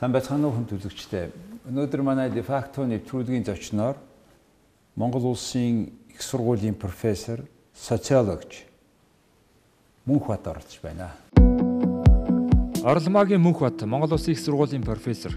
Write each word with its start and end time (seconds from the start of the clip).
Сайн 0.00 0.14
байцгаана 0.16 0.48
уу 0.48 0.54
хүн 0.56 0.64
төлөгчтэй. 0.64 1.26
Өнөөдөр 1.68 2.00
манай 2.00 2.30
дефакто 2.32 2.86
нэвтрүүлгийн 2.88 3.44
зочноор 3.44 3.98
Монгол 4.96 5.26
улсын 5.28 5.92
их 6.08 6.22
сургуулийн 6.24 6.72
профессор, 6.72 7.44
социологч 7.76 8.64
Мөнхбат 10.08 10.48
оролцож 10.48 10.80
байна. 10.80 11.12
Орломагийн 12.80 13.44
Мөнхбат 13.44 13.84
Монгол 13.84 14.16
улсын 14.16 14.32
их 14.32 14.40
сургуулийн 14.40 14.88
профессор. 14.88 15.36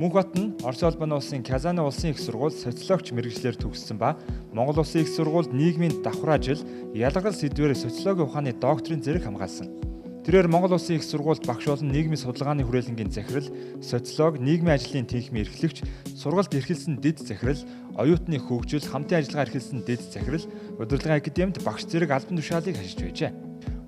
Мөнхбат 0.00 0.40
нь 0.40 0.56
Орос 0.64 0.80
улбаны 0.88 1.20
улсын 1.20 1.44
Казаны 1.44 1.84
улсын 1.84 2.16
их 2.16 2.18
сургууль 2.18 2.56
социологч 2.56 3.12
мэрэгчлэр 3.12 3.60
төгссөн 3.60 4.00
ба 4.00 4.16
Монгол 4.56 4.80
улсын 4.80 5.04
их 5.04 5.12
сургуульд 5.12 5.52
нийгмийн 5.52 6.00
давхар 6.00 6.40
ажил, 6.40 6.64
ялгарл 6.96 7.36
сэдвээр 7.36 7.76
социологийн 7.76 8.24
ухааны 8.24 8.52
докторийн 8.56 9.04
зэрэг 9.04 9.28
хамгаалсан. 9.28 9.91
Тэрээр 10.22 10.46
Монгол 10.46 10.78
Улсын 10.78 10.96
их 10.96 11.02
сургуульд 11.02 11.42
багш 11.42 11.66
болон 11.66 11.90
нийгмийн 11.90 12.14
судалгааны 12.14 12.62
хүрээлэнгийн 12.62 13.10
захирал, 13.10 13.50
социолог, 13.82 14.38
нийгмийн 14.38 14.78
ажлын 14.78 15.02
техникийн 15.02 15.42
эрхлэгч, 15.42 15.82
сургалт 16.14 16.54
эрхэлсэн 16.54 17.02
дэд 17.02 17.26
захирал, 17.26 17.58
оюутны 17.98 18.38
хөгжил, 18.38 18.86
хамтын 18.86 19.18
ажиллагаа 19.18 19.50
эрхэлсэн 19.50 19.82
дэд 19.82 20.14
захирал, 20.14 20.46
удирдлагын 20.78 21.18
академид 21.18 21.58
багш 21.66 21.90
зэрэг 21.90 22.14
албан 22.14 22.38
тушаалыг 22.38 22.78
хашиж 22.78 23.02
байжээ. 23.02 23.34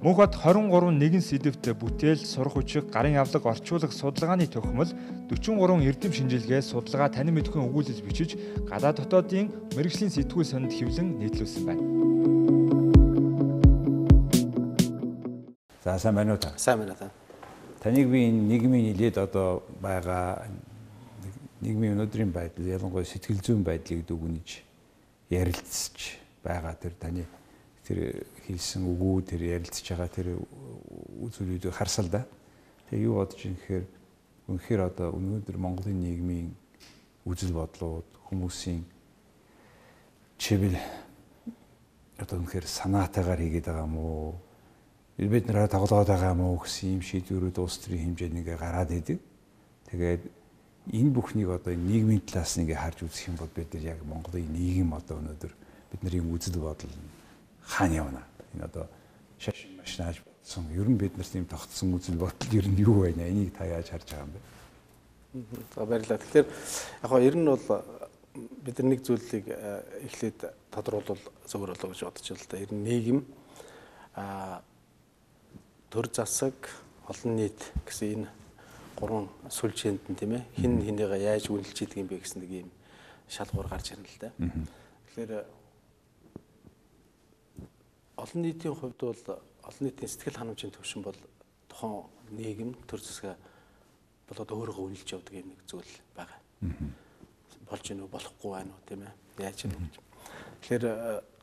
Мөнхбат 0.02 0.34
23 0.34 0.90
нэгэн 0.90 1.22
сэдвт 1.22 1.70
бүтээл, 1.78 2.26
сурах 2.26 2.58
хүчиг, 2.58 2.90
гарын 2.90 3.22
авлаг, 3.22 3.46
орчуулах, 3.46 3.94
судалгааны 3.94 4.50
төгсмөл, 4.50 4.90
43 5.30 5.86
эрдэм 5.86 6.12
шинжилгээ, 6.12 6.60
судалгаа, 6.66 7.14
танин 7.14 7.38
мэдхүйн 7.38 7.70
өгүүлэл 7.70 8.02
бичиж, 8.02 8.34
гадаад 8.66 9.00
дотоодын 9.00 9.48
мэрэгжлийн 9.78 10.12
сэтгүүл 10.12 10.50
сонинд 10.50 10.74
хэвлэн 10.74 11.14
нийтлүүлсэн 11.22 11.64
байна. 11.64 11.93
За 15.84 15.98
сайн 15.98 16.14
байна 16.14 16.32
уу 16.32 16.38
та? 16.40 16.56
Сайн 16.56 16.78
байна 16.78 16.94
та. 16.96 17.10
Таныг 17.82 18.08
би 18.08 18.24
энэ 18.24 18.40
нийгмийн 18.48 18.88
нэлээд 18.88 19.18
одоо 19.20 19.62
байгаа 19.84 20.48
нийгмийн 21.60 21.92
өнөөдрийн 21.92 22.32
байдал 22.32 22.64
ялангуяа 22.64 23.04
сэтгэл 23.04 23.44
зүйн 23.44 23.60
байдлыг 23.60 24.00
дүгнэж 24.08 24.64
ярилцж 25.28 26.16
байгаа 26.40 26.72
тэр 26.80 26.96
таны 26.96 27.26
тэр 27.84 28.24
хэлсэн 28.48 28.80
үгүү 28.80 29.28
тэр 29.28 29.44
ярилцж 29.60 29.84
байгаа 29.92 30.08
тэр 30.08 30.40
үзүүлэлтийг 31.20 31.76
харсал 31.76 32.08
да. 32.08 32.24
Тэгээ 32.88 33.04
юу 33.04 33.20
бодож 33.20 33.44
юм 33.44 33.60
гэхээр 33.60 33.84
үнэхээр 34.48 34.80
одоо 34.88 35.12
өнөөдөр 35.12 35.56
Монголын 35.60 36.00
нийгмийн 36.00 36.56
үзэл 37.28 37.52
бодлууд 37.52 38.08
хүмүүсийн 38.32 38.88
чивэл 40.40 40.80
одоо 42.16 42.40
үнэхээр 42.40 42.64
санаатаагаар 42.64 43.44
хийгээд 43.44 43.68
байгаа 43.68 43.84
юм 43.84 44.00
уу? 44.00 44.32
Бид 45.18 45.46
нараа 45.46 45.68
тоглоод 45.68 46.08
байгаа 46.08 46.34
мó 46.34 46.58
гэсэн 46.58 46.98
юм 46.98 47.02
шийдвэрүүд 47.02 47.58
улс 47.62 47.78
төрийн 47.78 48.14
хэмжээнд 48.14 48.38
ингээ 48.42 48.58
гараад 48.58 48.90
идэг. 48.90 49.18
Тэгээд 49.86 50.22
энэ 50.90 51.10
бүхнийг 51.14 51.54
одоо 51.54 51.74
нийгмийн 51.74 52.26
талаас 52.26 52.58
ингээ 52.58 52.74
харж 52.74 53.06
үзэх 53.06 53.30
юм 53.30 53.38
бол 53.38 53.52
бид 53.54 53.70
нар 53.74 53.94
яг 53.94 54.02
Монголын 54.02 54.50
нийгэм 54.50 54.90
одоо 54.90 55.22
өнөөдөр 55.22 55.52
бидний 55.94 56.18
үзэл 56.18 56.58
бодол 56.58 56.90
хаана 57.62 57.94
явна. 57.94 58.22
Энэ 58.54 58.66
одоо 58.66 58.90
шаш 59.38 59.70
машинаж 59.78 60.18
бодсон. 60.26 60.66
Ер 60.74 60.88
нь 60.90 60.98
бид 60.98 61.16
нарт 61.16 61.34
юм 61.34 61.46
тогтсон 61.46 61.94
үзэл 61.94 62.18
бодол 62.18 62.50
ер 62.50 62.66
нь 62.66 62.82
юу 62.82 63.06
байна? 63.06 63.30
Энийг 63.30 63.54
та 63.54 63.70
яаж 63.70 63.94
харж 63.94 64.10
байгаа 64.10 64.26
юм 64.26 64.34
бэ? 64.34 64.40
За 65.74 65.86
баярлалаа. 65.86 66.18
Тэгэхээр 66.18 66.46
яг 67.02 67.10
гоо 67.10 67.20
ер 67.22 67.36
нь 67.38 67.46
бол 67.46 67.64
бид 68.34 68.78
нар 68.82 68.88
нэг 68.90 69.00
зүйлийг 69.06 69.46
э, 69.46 69.82
эхлээд 70.10 70.38
тодруулбал 70.74 71.22
зөвөр 71.46 71.70
болоо 71.70 71.90
гэж 71.94 72.02
бодож 72.02 72.26
байна 72.28 72.42
л 72.42 72.50
да. 72.50 72.58
Ер 72.58 72.72
нь 72.74 72.82
нийгэм 72.82 73.20
а 74.14 74.62
төр 75.94 76.10
засаг 76.10 76.58
олон 77.06 77.38
нийт 77.38 77.70
гэсэн 77.86 78.26
энэ 78.26 78.28
гурван 78.98 79.30
сүлжээнд 79.46 80.10
нь 80.10 80.18
тийм 80.18 80.34
ээ 80.34 80.42
хин 80.58 80.82
хинийгээ 80.82 81.22
яаж 81.22 81.46
үнэлж 81.54 81.78
идэг 81.86 82.02
юм 82.02 82.10
бэ 82.10 82.18
гэсэн 82.18 82.42
нэг 82.42 82.66
юм 82.66 82.70
шалгуур 83.30 83.70
гарч 83.70 83.94
ирнэ 83.94 84.10
л 84.10 84.18
да. 84.18 84.34
Тэгэхээр 85.06 85.46
олон 88.18 88.40
нийтийн 88.42 88.74
хувьд 88.74 88.98
бол 88.98 89.22
олон 89.70 89.82
нийтийн 89.86 90.10
сэтгэл 90.10 90.38
ханамжийн 90.42 90.74
төвшин 90.74 91.06
бол 91.06 91.20
тухайн 91.70 92.10
нийгэм 92.42 92.74
төр 92.90 92.98
засаг 92.98 93.38
болоод 94.26 94.50
өөрийгөө 94.50 94.84
үнэлж 94.90 95.08
явдаг 95.14 95.34
юм 95.38 95.54
нэг 95.54 95.62
зүйл 95.70 95.94
байгаа. 96.18 96.42
Болж 97.70 97.84
гинөө 97.86 98.10
болохгүй 98.10 98.50
байна 98.50 98.74
уу 98.74 98.82
тийм 98.82 99.06
ээ 99.06 99.46
яаж 99.46 99.70
юм. 99.70 99.78
Тэгэхээр 100.58 100.84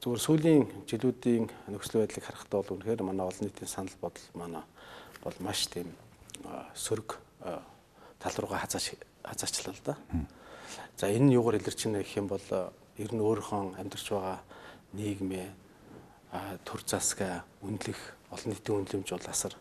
зүгээр 0.01 0.21
сүүлийн 0.25 0.63
жилүүдийн 0.89 1.45
нөхцөл 1.69 2.01
байдлыг 2.01 2.25
харахад 2.25 2.49
бол 2.49 2.73
үнэхээр 2.73 3.05
манай 3.05 3.21
олон 3.29 3.45
нийтийн 3.45 3.69
санал 3.69 3.93
бодол 4.01 4.27
манай 4.33 4.65
бол 5.21 5.37
маш 5.45 5.69
тийм 5.69 5.93
сөрөг 6.73 7.21
тал 8.17 8.35
руугаа 8.41 8.65
хазаач 8.65 8.97
хазаачлаа 9.21 9.73
л 9.77 9.85
да. 9.85 9.93
За 10.97 11.05
энэ 11.05 11.29
нь 11.29 11.35
юугаар 11.37 11.61
илэрч 11.61 11.85
байна 11.85 12.01
гэх 12.01 12.17
юм 12.17 12.25
бол 12.33 12.41
ер 12.97 13.11
нь 13.13 13.21
өөрийнхөө 13.21 13.77
амьдарч 13.77 14.07
байгаа 14.09 14.41
нийгмээ 14.97 15.47
төр 16.65 16.81
засгаа 16.81 17.45
үнэлэх 17.61 18.01
олон 18.33 18.49
нийтийн 18.49 18.77
үнэлэмж 18.81 19.09
бол 19.13 19.29
асар 19.29 19.53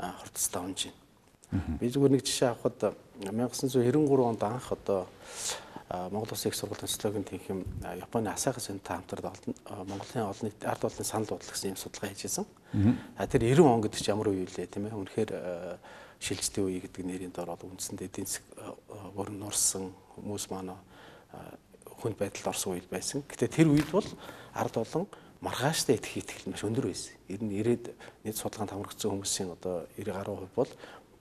хурцтай 0.00 0.62
унж 0.64 0.80
байна. 0.88 1.76
Би 1.76 1.92
зүгээр 1.92 2.12
нэг 2.16 2.24
жишээ 2.24 2.56
авахад 2.56 2.96
1993 3.20 4.00
онд 4.24 4.42
анх 4.48 4.72
одоо 4.72 5.04
Монгол 5.90 6.32
Улсын 6.32 6.50
их 6.50 6.56
сургуулийн 6.56 6.88
социологийн 6.88 7.24
тэнхим 7.24 7.64
Японы 7.82 8.28
Асаха 8.32 8.60
Сента 8.60 8.94
хамтран 8.94 9.32
Монголын 9.68 10.30
олон 10.32 10.48
нийт 10.48 10.64
ард 10.64 10.84
олонны 10.84 11.04
санал 11.04 11.28
бодлого 11.28 11.52
гэсэн 11.52 11.70
юм 11.70 11.76
судалгаа 11.76 12.08
хийжсэн. 12.10 12.46
Тэр 13.28 13.42
90 13.44 13.60
он 13.68 13.80
гэдэг 13.82 14.00
чинь 14.00 14.14
ямар 14.16 14.28
үе 14.32 14.48
вэ 14.48 14.66
тийм 14.66 14.88
ээ? 14.88 14.96
Үнэхээр 14.96 15.30
шилжтийн 16.24 16.66
үе 16.66 16.80
гэдэг 16.80 17.04
нэрийн 17.04 17.32
дор 17.36 17.52
бол 17.52 17.68
үндсэндээ 17.76 18.08
эдийн 18.08 18.26
засаг 18.26 18.48
өрн 19.12 19.38
нурсан 19.38 19.92
хүмүүс 20.16 20.48
маань 20.48 20.72
хүнд 22.00 22.16
байдалд 22.16 22.48
орсон 22.48 22.80
үе 22.80 22.82
байсан. 22.88 23.20
Гэтэ 23.28 23.52
тэр 23.52 23.68
үед 23.68 23.92
бол 23.92 24.08
ард 24.56 24.74
олон 24.80 25.04
маргааштай 25.44 26.00
итгэх 26.00 26.24
итгэл 26.24 26.48
маш 26.56 26.64
өндөр 26.64 26.88
байсан. 26.88 27.12
Ер 27.28 27.44
нь 27.44 27.52
ирээд 27.60 27.92
нийт 28.24 28.40
судалгаанд 28.40 28.72
хамрагдсан 28.72 29.12
хүмүүсийн 29.12 29.52
одоо 29.52 29.84
90 30.00 30.16
гаруй 30.16 30.36
хувь 30.40 30.56
бол 30.56 30.72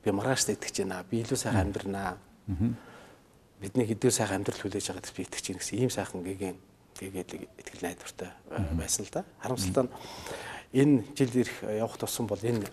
би 0.03 0.09
маргааштай 0.11 0.55
итгэж 0.55 0.87
байна. 0.87 1.03
Би 1.03 1.19
илүү 1.19 1.35
сайхан 1.35 1.67
амьдрнаа 1.67 2.15
бидний 3.63 3.87
хэдээр 3.87 4.11
сайхан 4.11 4.43
амьдрал 4.43 4.59
хүлээж 4.59 4.91
байгаа 4.91 5.03
гэж 5.07 5.15
би 5.15 5.23
итгэж 5.23 5.45
байна 5.47 5.59
гэсэн 5.63 5.79
ийм 5.79 5.91
сайхан 5.91 6.19
гэгийн 6.19 6.57
гэгээд 6.99 7.29
итгэл 7.63 7.85
найдвартай 7.87 8.29
байсан 8.75 9.07
л 9.07 9.11
да. 9.15 9.23
Харамсалтай 9.39 9.83
нь 9.87 9.91
энэ 10.75 11.03
жил 11.15 11.31
ирэх 11.31 11.57
явах 11.63 11.95
тусам 11.95 12.27
бол 12.27 12.43
энэ 12.43 12.67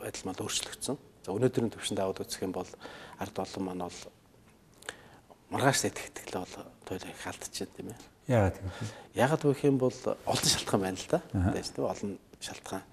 байдал 0.00 0.24
мал 0.24 0.40
өөрчлөгдсөн. 0.40 0.96
За 0.96 1.30
өнөөдрийн 1.36 1.74
төвшөнд 1.74 2.00
аваад 2.00 2.24
үзэх 2.24 2.42
юм 2.48 2.56
бол 2.56 2.70
ард 3.20 3.36
олон 3.36 3.62
маань 3.68 3.84
бол 3.84 4.00
маргааш 5.52 5.84
итгэл 5.92 6.40
бол 6.40 6.54
туйлаа 6.88 7.12
их 7.12 7.26
алдчихээн 7.28 7.74
тийм 7.76 7.88
ээ. 7.92 8.00
Яагаад 8.28 8.56
тийм 8.56 8.68
вэ? 8.68 8.88
Яагаад 9.14 9.42
гэх 9.42 9.64
юм 9.68 9.78
бол 9.78 9.98
олон 10.24 10.48
шалтгаан 10.48 10.80
байна 10.80 10.96
л 10.96 11.08
да. 11.12 11.20
Тийм 11.28 11.84
үү? 11.84 11.90
Олон 11.92 12.10
шалтгаан. 12.40 12.84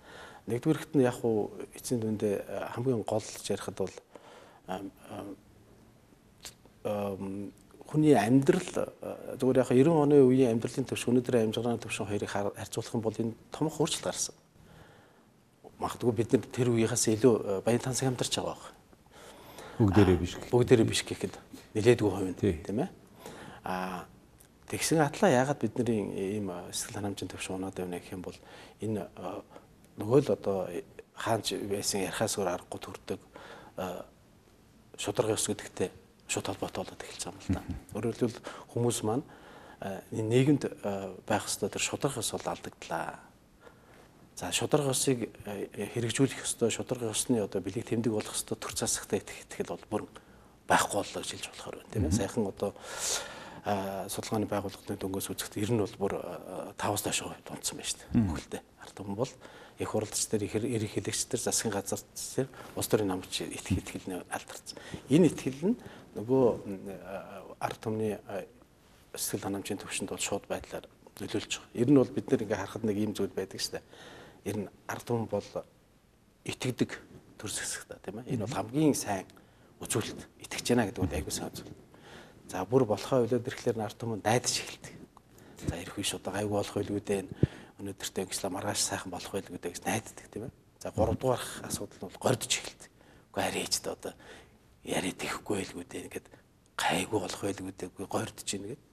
Нэгдүгээрт 0.48 0.94
нь 0.96 1.06
яг 1.06 1.20
уу 1.24 1.52
эцсийн 1.76 2.02
дүндээ 2.02 2.74
хамгийн 2.74 3.04
гол 3.06 3.24
ярихад 3.50 3.78
бол 3.78 3.96
хүний 6.86 8.14
амьдрал 8.14 8.70
зүгээр 9.42 9.62
яг 9.62 9.70
90 9.74 9.90
оны 9.90 10.22
үеийн 10.22 10.54
амьдралын 10.58 10.86
төвш 10.86 11.06
өнөөдрийн 11.10 11.50
амжиргааны 11.50 11.82
төвшин 11.82 12.10
хоёрыг 12.10 12.30
харьцуулах 12.30 12.94
юм 12.94 13.02
бол 13.02 13.18
энэ 13.18 13.34
томох 13.52 13.78
өөрчлөлт 13.82 14.06
гарсан. 14.06 14.36
Магадгүй 15.78 16.14
бид 16.14 16.34
нар 16.34 16.46
тэр 16.50 16.70
үеийнхээс 16.74 17.06
илүү 17.18 17.62
баян 17.66 17.82
тансаг 17.82 18.10
амьдарч 18.10 18.34
байгаа 18.38 18.54
байх. 18.54 18.74
Бүгдээрээ 19.78 20.18
биш 20.18 20.34
гэх. 20.38 20.50
Бүгдээрээ 20.50 20.88
биш 20.88 21.02
гэхэд 21.04 21.34
нилээдгүй 21.76 22.10
хувь 22.10 22.34
тийм 22.40 22.80
ээ. 22.80 22.90
Аа 23.66 24.06
тэгсэн 24.70 25.02
атлаа 25.02 25.30
яагаад 25.30 25.60
бидний 25.62 26.10
ийм 26.40 26.50
сэтгэл 26.72 26.98
ханамжийн 27.02 27.30
төвшин 27.30 27.56
унаад 27.60 27.76
байна 27.76 28.00
гэх 28.00 28.14
юм 28.18 28.24
бол 28.26 28.38
энэ 28.82 29.06
нөгөө 30.00 30.20
л 30.26 30.34
одоо 30.34 30.68
хаанч 31.14 31.54
байсан 31.70 32.02
ярахаас 32.08 32.38
өөр 32.40 32.50
аргагүй 32.50 32.80
төрдөг 32.82 33.20
шударга 34.98 35.38
ёс 35.38 35.48
гэдэгтэй 35.48 35.92
шууд 36.28 36.48
холбоотой 36.50 36.84
болоод 36.84 37.04
эхэлж 37.04 37.24
байгаа 37.26 37.38
юм 37.38 37.44
л 37.44 37.56
да. 37.56 37.62
Өөрөөр 37.96 38.18
хэлбэл 38.18 38.42
хүмүүс 38.74 39.00
маань 39.06 39.26
нийгэмд 40.12 40.64
байх 41.28 41.46
ёстой 41.46 41.70
тэр 41.70 41.84
шударга 41.84 42.22
ёс 42.22 42.32
бол 42.32 42.48
алдагдлаа. 42.48 43.20
За 44.36 44.52
шударга 44.52 44.92
ёсыг 44.92 45.30
хэрэгжүүлэх 45.46 46.44
ёстой, 46.44 46.72
шударга 46.72 47.12
ёсны 47.12 47.44
одоо 47.44 47.62
бэлэг 47.62 47.86
тэмдэг 47.86 48.12
болох 48.12 48.34
ёстой 48.34 48.58
төр 48.58 48.74
засагтай 48.74 49.22
итгэл 49.22 49.76
бол 49.76 49.86
бүр 49.90 50.04
байхгүй 50.68 50.98
боллоо 51.04 51.22
гэж 51.22 51.32
хэлж 51.32 51.46
болохоор 51.54 51.76
байна 51.78 51.92
тийм 51.94 52.06
ээ. 52.10 52.18
Сайхан 52.18 52.48
одоо 52.50 52.74
судалгааны 53.66 54.46
байгууллагын 54.50 54.98
дөнгөс 54.98 55.30
үзэхэд 55.30 55.62
ер 55.62 55.72
нь 55.74 55.82
бол 55.82 55.98
бүр 55.98 56.14
5-аас 56.78 57.04
доош 57.06 57.20
дунцсан 57.46 57.78
байна 57.78 57.90
шүү 57.90 58.00
дээ. 58.02 58.26
Бүхэлдээ. 58.30 58.62
Ард 58.82 58.94
түмэн 58.94 59.18
бол 59.18 59.32
их 59.80 59.90
хуралдч 59.90 60.28
дээр 60.30 60.44
эрх 60.46 60.94
хэлэгч 60.94 61.22
дээр 61.28 61.42
засгийн 61.42 61.74
газар 61.74 62.00
дээр 62.14 62.48
улс 62.78 62.88
төрийн 62.88 63.10
намч 63.10 63.42
итгэл 63.42 64.08
нь 64.08 64.22
алдарсан. 64.30 64.78
Энэ 65.10 65.28
итгэл 65.34 65.74
нь 65.74 65.78
нөгөө 66.16 66.46
ард 67.60 67.80
түмний 67.84 68.16
сэтгэл 69.16 69.46
ханамжийн 69.48 69.80
төвшөнд 69.80 70.12
бол 70.12 70.24
шууд 70.24 70.48
байдлаар 70.48 70.88
нөлөөлж 71.20 71.52
байгаа. 71.60 71.76
Ер 71.76 71.90
нь 71.92 72.00
бол 72.00 72.12
бид 72.12 72.28
нэр 72.32 72.44
ингээ 72.44 72.60
харахад 72.60 72.84
нэг 72.84 72.98
ийм 73.00 73.12
зүйл 73.16 73.32
байдаг 73.32 73.60
шүү 73.60 73.80
дээ. 73.80 73.86
Ер 74.48 74.58
нь 74.64 74.68
ард 74.88 75.04
түмэн 75.08 75.28
бол 75.32 75.50
итгэдэг 76.44 76.92
төрс 77.40 77.60
хэсэг 77.60 77.84
та 77.88 78.00
тийм 78.04 78.20
ээ. 78.24 78.36
Энэ 78.36 78.44
бол 78.48 78.56
хамгийн 78.56 78.96
сайн 78.96 79.28
үзүүлэлт 79.80 80.22
итгэж 80.44 80.66
байна 80.72 80.88
гэдэг 80.88 81.04
нь 81.04 81.16
айгүй 81.20 81.34
сайн 81.36 81.52
зүйл. 81.56 81.72
За 82.52 82.64
бүр 82.68 82.84
болохоо 82.86 83.24
хөлөөд 83.26 83.48
ирэхлээр 83.48 83.78
нарт 83.80 84.00
хүмүүс 84.00 84.24
дайдаж 84.24 84.56
эхэлдэг. 84.60 84.96
За 85.68 85.76
ирэх 85.80 85.96
үе 85.98 86.06
шууд 86.06 86.28
айгүй 86.30 86.56
болох 86.56 86.76
байлгүй 86.76 87.04
дээ. 87.04 87.24
Өнөөдөртөө 87.80 88.24
ингэслэ 88.24 88.54
маргааш 88.56 88.82
сайхан 88.84 89.12
болох 89.12 89.32
байлгүй 89.32 89.60
дээ 89.60 89.74
гэж 89.74 89.84
найддаг 89.84 90.28
тийм 90.32 90.48
ээ. 90.48 90.54
За 90.80 90.92
3 90.94 91.18
дугаарх 91.18 91.64
асуудал 91.66 91.98
нь 91.98 92.06
бол 92.06 92.22
гордож 92.22 92.54
эхэлдэг. 92.54 92.92
Үгүй 93.34 93.44
арай 93.44 93.68
ч 93.68 93.82
одоо 93.84 94.14
яриад 94.86 95.20
ихгүй 95.20 95.66
байлгүй 95.66 95.86
дээ. 95.90 96.06
Ингээд 96.08 96.28
гайгүй 96.78 97.20
болох 97.20 97.42
байлгүй 97.42 97.74
дээ. 97.74 97.90
Үгүй 97.90 98.08
гордож 98.08 98.50
ийн 98.54 98.66
гэд. 98.70 98.84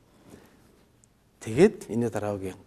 Тэгээд 1.45 1.79
энэ 1.93 2.09
дараагийн 2.09 2.59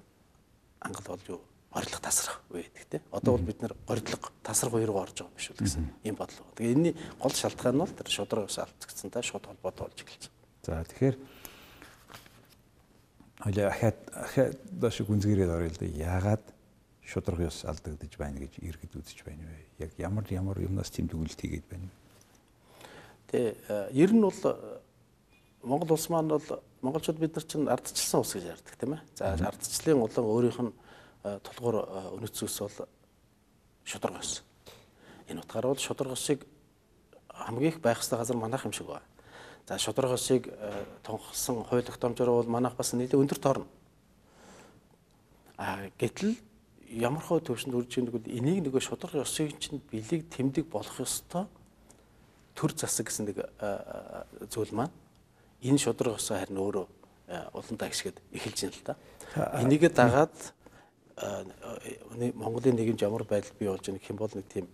ангал 0.85 1.07
болж 1.09 1.25
юу 1.27 1.41
горилго 1.75 1.99
тасрах 1.99 2.39
гэдэг 2.51 2.87
тийм. 2.87 3.03
Одоо 3.11 3.35
бол 3.35 3.47
бид 3.49 3.59
нэр 3.61 3.73
горилго 3.87 4.31
тасрах 4.43 4.73
үе 4.77 4.85
рүү 4.87 4.99
орж 5.01 5.17
байгаа 5.19 5.27
юм 5.27 5.35
биш 5.35 5.49
үү 5.51 5.59
гэсэн 5.59 5.83
ийм 6.07 6.15
бодлого. 6.15 6.55
Тэгээ 6.55 6.73
энэний 6.75 6.95
гол 7.19 7.35
шалтгаан 7.35 7.75
нь 7.75 7.81
бол 7.83 7.91
тэр 7.91 8.07
шудрагаас 8.07 8.57
алдцгцсантай 8.63 9.23
шууд 9.23 9.45
холбоотой 9.49 9.83
болж 9.89 9.99
эхэлсэн. 9.99 10.31
За 10.63 10.83
тэгэхээр 10.87 11.15
хоёлаа 13.43 13.67
ахаад 13.75 13.99
ахаад 14.15 14.55
доош 14.71 14.97
гүнзгийрээд 15.03 15.51
орё 15.51 15.67
л 15.67 15.79
да. 15.79 15.87
Яагаад 15.87 16.45
шудраг 17.03 17.39
ёс 17.43 17.67
алдагдаж 17.67 18.13
байна 18.15 18.39
гэж 18.39 18.63
иргэд 18.63 18.95
үзэж 18.95 19.27
байна 19.27 19.43
вэ? 19.43 19.83
Яг 19.83 19.91
ямар 19.99 20.23
ямар 20.31 20.57
юмнаас 20.63 20.89
тийм 20.95 21.11
дүгнэлт 21.11 21.39
хийгээд 21.43 21.67
байна 21.67 21.91
вэ? 21.91 22.04
Тэгээ 23.35 23.91
ер 23.91 24.11
нь 24.15 24.23
бол 24.23 24.39
Монгол 25.63 25.91
улс 25.91 26.07
маань 26.07 26.31
бол 26.31 26.63
монголчууд 26.81 27.19
бид 27.19 27.35
нар 27.35 27.43
чинь 27.43 27.67
ардчилсан 27.67 28.21
ус 28.23 28.31
гэж 28.31 28.45
ярьдаг 28.47 28.75
тийм 28.79 28.95
ээ. 28.95 29.01
За 29.19 29.35
ардчлалын 29.35 29.99
улан 30.07 30.23
өөрийнх 30.23 30.59
нь 30.63 30.73
тулгуур 31.43 31.75
үнэт 32.15 32.31
зүйлс 32.31 32.59
бол 32.63 32.87
шудраг 33.83 34.23
ус. 34.23 34.43
Энэ 35.27 35.43
утгаараа 35.43 35.75
бол 35.75 35.83
шудраг 35.83 36.15
усыг 36.15 36.47
хамгийн 37.27 37.75
их 37.75 37.81
байх 37.81 37.99
ёстой 37.99 38.19
газар 38.19 38.37
манайх 38.37 38.63
юм 38.63 38.71
шиг 38.71 38.87
байна. 38.87 39.03
За 39.67 39.75
э, 39.75 40.85
тунхсан 41.03 41.63
хууль 41.65 41.83
тогтоомжоор 41.83 42.29
бол 42.29 42.51
манайх 42.51 42.75
бас 42.75 42.93
нэлээд 42.93 43.19
өндөр 43.19 43.39
тоорно. 43.39 43.67
А 45.57 45.89
гэтэл 45.99 46.37
ямар 46.87 47.23
хөө 47.25 47.41
төвшөнд 47.51 47.75
үрж 47.75 47.97
ийнэг 47.97 48.13
бол 48.15 48.29
энийг 48.31 48.63
нөгөө 48.63 48.79
шудраг 48.79 49.25
усыг 49.25 49.57
чинь 49.59 49.81
бэлэг 49.91 50.29
тэмдэг 50.29 50.69
болох 50.69 51.01
ёстой 51.01 51.49
төр 52.55 52.71
засаг 52.73 53.05
гэсэн 53.11 53.25
нэг 53.29 53.37
зүйл 54.49 54.71
маань 54.71 54.93
энэ 55.61 55.77
шудраг 55.77 56.15
усаа 56.15 56.39
харин 56.39 56.57
өөрөө 56.57 56.85
улаан 57.53 57.77
тагшгэд 57.77 58.17
эхэлж 58.31 58.59
байна 58.63 58.75
л 58.75 58.85
да. 58.85 58.95
Энийг 59.61 59.83
дагаад 59.93 60.35
Монголын 62.35 62.75
нийгэмд 62.75 63.01
ямар 63.01 63.23
байдал 63.23 63.55
бий 63.59 63.69
болж 63.69 63.83
байгаа 63.85 63.99
гэх 63.99 64.09
юм 64.11 64.19
бол 64.19 64.33
нэг 64.35 64.47
тийм 64.51 64.67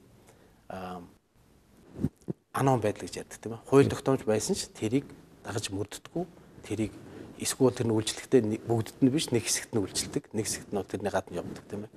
анаун 2.54 2.82
байдал 2.82 3.06
гэж 3.06 3.16
ярьдаг 3.24 3.40
тийм 3.40 3.54
ээ. 3.56 3.66
Хууль 3.70 3.90
тогтоомж 3.90 4.24
байсан 4.26 4.56
ч 4.56 4.68
тэрийг 4.74 5.06
дагаж 5.44 5.70
мөрддөггүй. 5.72 6.26
Тэрийг 6.68 6.94
эсвэл 7.40 7.74
тэр 7.74 7.88
нь 7.88 7.96
үйлчлэгтээ 7.96 8.42
бүгдд 8.68 8.98
нь 9.02 9.14
биш 9.14 9.32
нэг 9.32 9.46
хэсэгт 9.46 9.72
нь 9.74 9.82
үйлчлдэг. 9.82 10.34
Нэг 10.34 10.46
хэсэгт 10.46 10.70
нь 10.74 10.84
тэрний 10.84 11.14
гадна 11.14 11.40
явдаг 11.40 11.66
тийм 11.70 11.86
ээ. 11.88 11.92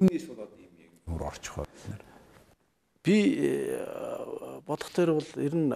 Үүнээс 0.00 0.26
болоод 0.30 0.54
юм 0.56 0.74
яг 0.80 0.92
өөр 1.06 1.22
орчих 1.28 1.54
бай. 1.58 1.66
Би 3.02 3.34
э, 3.34 4.60
бодох 4.66 4.92
дээр 4.94 5.18
бол 5.18 5.30
ер 5.36 5.54
нь 5.54 5.74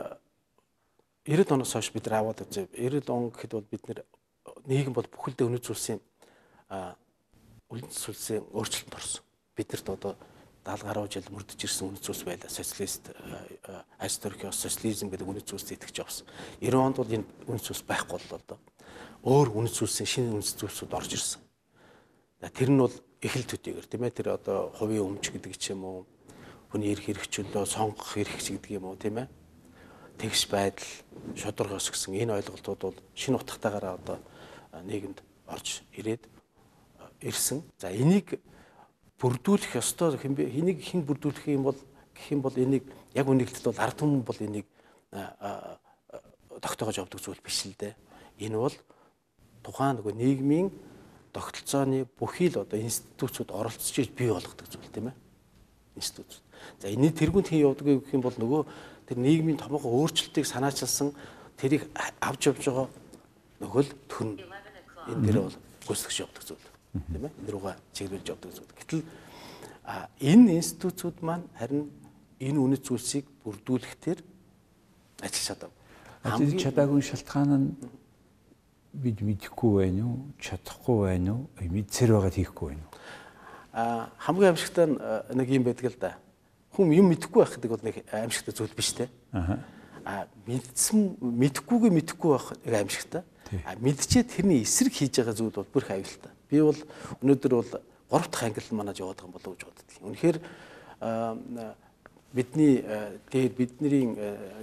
90 1.26 1.52
оноос 1.52 1.72
хойш 1.74 1.90
бид 1.90 2.06
нар 2.06 2.22
аваад 2.22 2.46
үзээ. 2.46 2.70
90 2.70 3.10
он 3.10 3.30
гэхэд 3.34 3.52
бол 3.52 3.66
бид 3.66 3.82
нэр 3.90 4.00
нийгэм 4.70 4.94
бол 4.94 5.10
бүхэлдээ 5.10 5.46
өнөц 5.50 5.66
зүйлсийн 5.66 5.98
үлдэн 7.66 7.90
сүлсийн 7.90 8.46
өөрчлөлт 8.54 8.94
орсон. 8.94 9.26
Бидэрт 9.58 9.88
одоо 9.90 10.14
70 10.62 10.86
гаруй 10.86 11.10
жил 11.10 11.26
мөрдөж 11.34 11.58
ирсэн 11.66 11.90
үнэт 11.90 12.06
зүйлс 12.06 12.22
байлаа. 12.22 12.50
Социалист 12.50 13.10
аристократик 13.98 14.54
социализм 14.54 15.10
гэдэг 15.10 15.26
үнэт 15.26 15.50
зүйлс 15.50 15.74
итгэж 15.74 15.98
явсан. 15.98 16.26
90 16.62 16.78
онд 16.78 16.96
бол 17.02 17.10
энэ 17.10 17.26
үнэт 17.50 17.66
зүйлс 17.66 17.82
байхгүй 17.86 18.18
боллоо 18.22 18.40
доо. 18.46 18.58
Өөр 19.26 19.48
үнэт 19.50 19.74
зүйлсийн 19.74 20.06
шинэ 20.06 20.30
үнэт 20.30 20.58
зүйлсүүд 20.62 20.94
орж 20.94 21.10
ирсэн. 21.10 21.42
Тэр 22.54 22.70
нь 22.70 22.78
бол 22.78 22.94
эхэл 23.18 23.50
төдийгөр 23.50 23.86
тийм 23.90 24.06
ээ 24.06 24.14
тэр 24.14 24.38
одоо 24.38 24.70
хувийн 24.78 25.06
өмч 25.06 25.34
гэдэг 25.34 25.54
ч 25.58 25.74
юм 25.74 25.82
уу 25.82 25.98
хүний 26.70 26.92
эрх 26.92 27.04
хэрэгчлөө 27.06 27.66
сонгох 27.66 28.16
эрх 28.16 28.36
гэдэг 28.36 28.70
юм 28.76 28.84
уу 28.90 28.96
тийм 28.96 29.18
ээ 29.24 29.28
тэгш 30.18 30.48
байдал 30.48 30.88
шударгаас 31.36 31.90
гэсэн 31.92 32.16
энэ 32.16 32.36
ойлголтууд 32.40 32.80
бол 32.80 32.98
шинэ 33.14 33.36
утгатайгаараа 33.36 34.00
одоо 34.00 34.18
нийгэмд 34.84 35.20
орж 35.46 35.84
ирээд 35.92 36.24
ирсэн. 37.20 37.62
За 37.78 37.92
энийг 37.92 38.40
бүрдүүлэх 39.20 39.76
ёстой 39.76 40.16
хэмбэ 40.16 40.48
энийг 40.56 40.80
хэн 40.80 41.04
бүрдүүлэх 41.04 41.46
юм 41.52 41.68
бол 41.68 41.78
гэх 42.16 42.32
юм 42.32 42.40
бол 42.40 42.56
энийг 42.56 42.84
яг 43.14 43.28
үнэгэлтэд 43.28 43.64
бол 43.68 43.80
ард 43.84 43.96
түмэн 44.00 44.22
бол 44.24 44.40
энийг 44.40 44.66
тогтоогож 46.60 46.96
явдаг 46.96 47.20
зүйл 47.20 47.40
биш 47.44 47.68
л 47.68 47.76
дээ. 47.76 47.96
Энэ 48.40 48.56
бол 48.56 48.76
тухайн 49.64 50.00
нөгөө 50.00 50.14
нийгмийн 50.16 50.72
тогтолцооны 51.32 52.08
бүхий 52.16 52.48
л 52.48 52.64
одоо 52.64 52.80
институтууд 52.80 53.52
оролцож 53.52 54.08
бий 54.16 54.32
болгодог 54.32 54.68
зүйл 54.68 54.92
тийм 54.92 55.12
ээ. 55.12 55.16
Институт. 55.96 56.40
За 56.80 56.88
энэний 56.88 57.12
тэргүүнд 57.12 57.48
хэн 57.50 57.64
явдаг 57.64 57.86
гэх 57.86 58.14
юм 58.14 58.22
бол 58.22 58.36
нөгөө 58.36 58.62
тэр 59.06 59.18
нийгмийн 59.18 59.58
томоохон 59.60 59.92
өөрчлөлтийг 59.92 60.46
санаачилсан 60.46 61.14
тэрийг 61.56 61.88
авч 62.20 62.50
явж 62.50 62.62
байгаа 62.66 62.88
нөгөө 63.62 63.82
л 63.86 63.92
төн 64.10 64.28
энэ 65.08 65.22
дээр 65.24 65.38
бол 65.46 65.56
гүйцэтгэж 65.86 66.16
явдаг 66.26 66.42
зүйл 66.44 66.66
тийм 67.12 67.24
ээ 67.24 67.32
энэ 67.32 67.50
руугаа 67.52 67.74
чиглүүлж 67.92 68.26
явдаг 68.28 68.50
зүйл. 68.52 68.72
Гэтэл 68.76 69.02
энэ 70.20 70.58
институцүүд 70.60 71.16
маань 71.22 71.46
харин 71.56 71.88
энэ 72.40 72.58
үнэт 72.58 72.82
зүйлсийг 72.84 73.26
бүрдүүлэхтэр 73.44 74.18
ажиллаж 75.22 75.44
чадав. 75.46 75.72
Ажиллаж 76.24 76.58
чадаагүй 76.60 77.02
шалтгаан 77.02 77.50
нь 77.54 77.68
бид 78.96 79.20
мэдэхгүй 79.20 79.72
байна 79.84 80.04
уу, 80.08 80.18
чадахгүй 80.40 80.96
байна 81.06 81.30
уу, 81.36 81.44
мэдсээр 81.60 82.10
байгаад 82.16 82.36
хийхгүй 82.36 82.66
байна 82.72 82.84
уу? 82.84 82.94
А 83.76 84.08
хамгийн 84.18 84.56
амжигтай 84.56 84.86
нэг 85.36 85.48
юм 85.52 85.64
байдаг 85.64 85.86
л 85.92 86.00
да. 86.00 86.16
Хүн 86.76 86.92
юм 86.92 87.08
мэдэхгүй 87.08 87.40
байх 87.40 87.56
гэдэг 87.56 87.70
бол 87.72 87.80
нэг 87.80 87.96
амжигтай 88.12 88.52
зүйл 88.52 88.76
биш 88.76 88.92
те. 88.92 89.08
Аа 89.32 90.28
мэдсэн 90.44 91.16
мэдхгүйгээ 91.24 91.92
мэдэхгүй 91.96 92.30
байх 92.36 92.52
нэг 92.60 92.74
амжигтай. 92.84 93.24
А 93.64 93.72
мэдчихээ 93.80 94.28
тэрний 94.28 94.60
эсрэг 94.60 94.92
хийж 94.92 95.16
байгаа 95.16 95.32
зүйл 95.32 95.56
бол 95.56 95.72
бүр 95.72 95.88
их 95.88 95.90
аюултай. 95.96 96.32
Би 96.52 96.60
бол 96.60 96.76
өнөөдөр 97.24 97.52
бол 97.56 97.72
3 98.12 98.28
дахь 98.28 98.44
англи 98.44 98.76
манаж 98.76 99.00
яваад 99.00 99.24
байгаа 99.24 99.32
болов 99.32 99.56
гэж 99.56 99.64
боддог. 99.64 99.86
Үнэхээр 100.04 100.38
бидний 102.36 102.84
дээр 103.32 103.52
бидний 103.56 104.04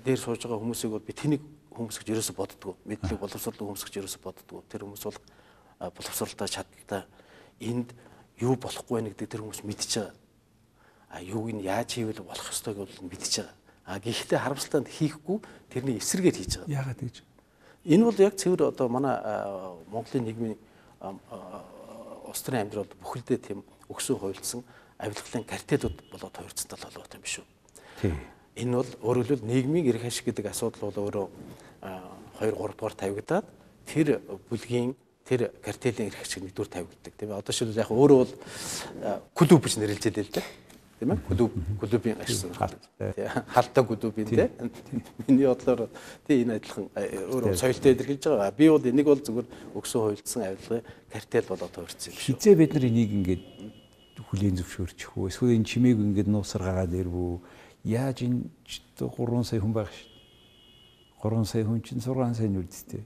дээр 0.06 0.20
сууж 0.22 0.46
байгаа 0.46 0.62
хүмүүсийг 0.62 0.94
бол 0.94 1.02
би 1.02 1.18
тэнийг 1.18 1.42
хүмүүс 1.74 1.98
гэж 1.98 2.14
ерөөсө 2.14 2.38
боддгоо. 2.38 2.78
Мэдлэг 2.86 3.18
боловсролтой 3.18 3.66
хүмүүс 3.66 3.84
гэж 3.90 3.96
ерөөсө 4.06 4.22
боддгоо. 4.22 4.62
Тэр 4.70 4.86
хүмүүс 4.86 5.04
бол 5.10 5.20
боловсролтой 5.82 6.48
чадaltaй 6.48 7.04
энд 7.60 7.92
юу 8.40 8.56
болохгүй 8.56 9.02
байх 9.02 9.12
гэдэг 9.18 9.30
тэр 9.30 9.42
хүмүүс 9.42 9.64
мэдчихэж 9.66 9.94
байгаа. 9.98 10.23
А 11.14 11.22
юуг 11.22 11.54
нь 11.54 11.62
яаж 11.62 11.94
хийвэл 11.94 12.26
болох 12.26 12.50
ёстойг 12.50 12.82
бол 12.82 12.90
мэдчихэж 12.90 13.46
байгаа. 13.46 13.54
А 13.86 14.00
гэхдээ 14.02 14.40
харамсалтай 14.42 14.82
хийхгүй 14.90 15.38
тэрний 15.70 16.02
эсрэгээр 16.02 16.38
хийж 16.42 16.52
байгаа. 16.58 16.74
Яагаад 16.74 17.00
гэж? 17.06 17.16
Энэ 17.86 18.04
бол 18.10 18.18
яг 18.18 18.34
цэвэр 18.34 18.74
одоо 18.74 18.90
манай 18.90 19.22
Монголын 19.94 20.26
нийгмийн 20.26 20.58
улс 22.26 22.42
төрийн 22.42 22.66
амьдрал 22.66 22.90
бүхэлдээ 22.98 23.38
тийм 23.46 23.62
өгсөн 23.94 24.18
хуульдсан 24.18 24.66
авилгалын 24.98 25.46
картелууд 25.46 25.98
болоод 26.10 26.34
хувирцсан 26.34 26.68
тал 26.74 26.82
болоод 26.82 27.14
юм 27.14 27.26
шүү. 27.30 27.46
Тийм. 28.02 28.18
Энэ 28.58 28.74
бол 28.82 28.92
өөрөөр 29.06 29.28
хэлбэл 29.38 29.52
нийгмийн 29.54 29.86
эрх 29.94 30.10
ашиг 30.10 30.26
гэдэг 30.34 30.50
асуудал 30.50 30.90
бол 30.90 31.14
өөрөө 31.14 31.28
2 32.42 32.58
3 32.58 32.74
дугаар 32.74 32.96
тавигдаад 32.98 33.46
тэр 33.86 34.18
бүлгийн 34.50 34.96
тэр 35.28 35.54
картелийн 35.62 36.10
эрх 36.10 36.26
ашиг 36.26 36.42
нэгдүгээр 36.42 36.74
тавигддаг 36.74 37.14
тийм 37.14 37.30
ээ. 37.30 37.38
Одоо 37.38 37.54
шилбэл 37.54 37.84
яг 37.84 37.92
өөрөө 37.92 38.18
бол 38.18 38.34
клуб 39.38 39.62
гэж 39.62 39.78
нэрлэж 39.78 40.04
байлаа 40.10 40.26
л 40.26 40.36
дээ 40.40 40.48
тийм 41.04 41.12
ээ? 41.12 41.20
Клуб 41.28 41.52
клубын 41.80 42.18
ашиг 42.24 42.52
халтай 43.48 43.84
клубын 43.84 44.26
тийм 44.26 44.72
миний 45.28 45.48
бодлоор 45.48 45.90
тийм 46.28 46.48
энэ 46.48 46.56
адилхан 46.58 46.88
өөрөө 46.96 47.56
соёлтой 47.60 47.92
илэрхийлж 47.94 48.24
байгаа. 48.24 48.52
Би 48.52 48.70
бол 48.70 48.86
энийг 48.88 49.08
бол 49.08 49.20
зүгээр 49.20 49.48
өгсөн 49.76 50.00
хуйлдсан 50.00 50.42
авилгын 50.48 50.82
картел 51.12 51.46
болоод 51.52 51.76
хувирсан 51.76 52.12
юм 52.14 52.20
шиг 52.20 52.40
хизээ 52.40 52.56
бид 52.56 52.74
нар 52.74 52.86
энийг 52.88 53.12
ингээд 53.12 53.44
хүлийн 54.32 54.56
зөвшөөрчих 54.58 55.12
үү? 55.18 55.28
Эсвэл 55.28 55.56
энэ 55.60 55.68
чимээг 55.68 56.00
ингээд 56.00 56.30
нуусаргаагаад 56.32 56.94
ирвүү 56.96 57.32
яаж 57.84 58.24
энэ 58.24 58.48
3 58.96 59.44
сая 59.44 59.60
хүн 59.60 59.76
байх 59.76 59.92
ш 59.92 60.08
3 61.20 61.44
сая 61.44 61.64
хүн 61.68 61.84
чинь 61.84 62.00
6 62.00 62.40
сая 62.40 62.48
нүдтэй 62.48 63.04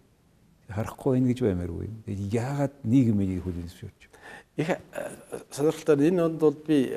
харахгүй 0.69 1.17
энэ 1.17 1.31
гэж 1.31 1.39
баймааргүй 1.47 1.87
яагаад 2.29 2.73
нийгэм 2.83 3.23
энийг 3.23 3.41
хүлийн 3.43 3.71
зөвшөөрч 3.71 4.01
их 4.57 4.69
сонирхолтой 5.51 6.07
энэ 6.11 6.23
онд 6.27 6.39
бол 6.39 6.57
би 6.67 6.91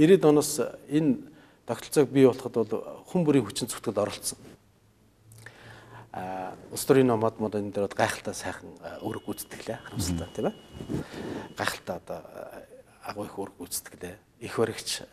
90-ад 0.00 0.24
оноос 0.24 0.60
энэ 0.88 1.28
тогтолцоог 1.68 2.08
бий 2.08 2.24
болоход 2.24 2.54
бол 2.56 3.04
хүн 3.04 3.24
бүрийн 3.24 3.44
хүчин 3.44 3.68
зүтгэд 3.68 4.00
оролцсон. 4.00 4.38
А 6.12 6.56
улс 6.72 6.84
төрийн 6.88 7.12
номод 7.12 7.36
мод 7.36 7.52
энэ 7.52 7.68
дээр 7.68 7.92
гайхалтай 7.92 8.32
сайхан 8.32 8.72
өрг 9.04 9.28
гүйцэтгэлээ 9.28 9.76
харамсалтай 9.84 10.28
тийм 10.32 10.48
ээ. 10.48 10.56
Гайхалтай 11.52 11.96
одоо 12.00 12.18
агуу 13.04 13.28
их 13.28 13.36
өрг 13.36 13.60
гүйцэтгэлээ. 13.60 14.16
Их 14.40 14.56
баригч 14.56 15.04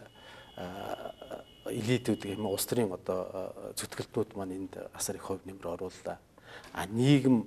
элитүүд 1.68 2.24
юм 2.32 2.48
улс 2.48 2.64
төрийн 2.64 2.96
одоо 2.96 3.52
зүтгэлтнүүд 3.76 4.40
маань 4.40 4.56
энд 4.56 4.74
асар 4.96 5.20
их 5.20 5.28
хувь 5.28 5.44
нэмэр 5.44 5.68
орууллаа. 5.68 6.16
А 6.72 6.88
нийгэм 6.88 7.44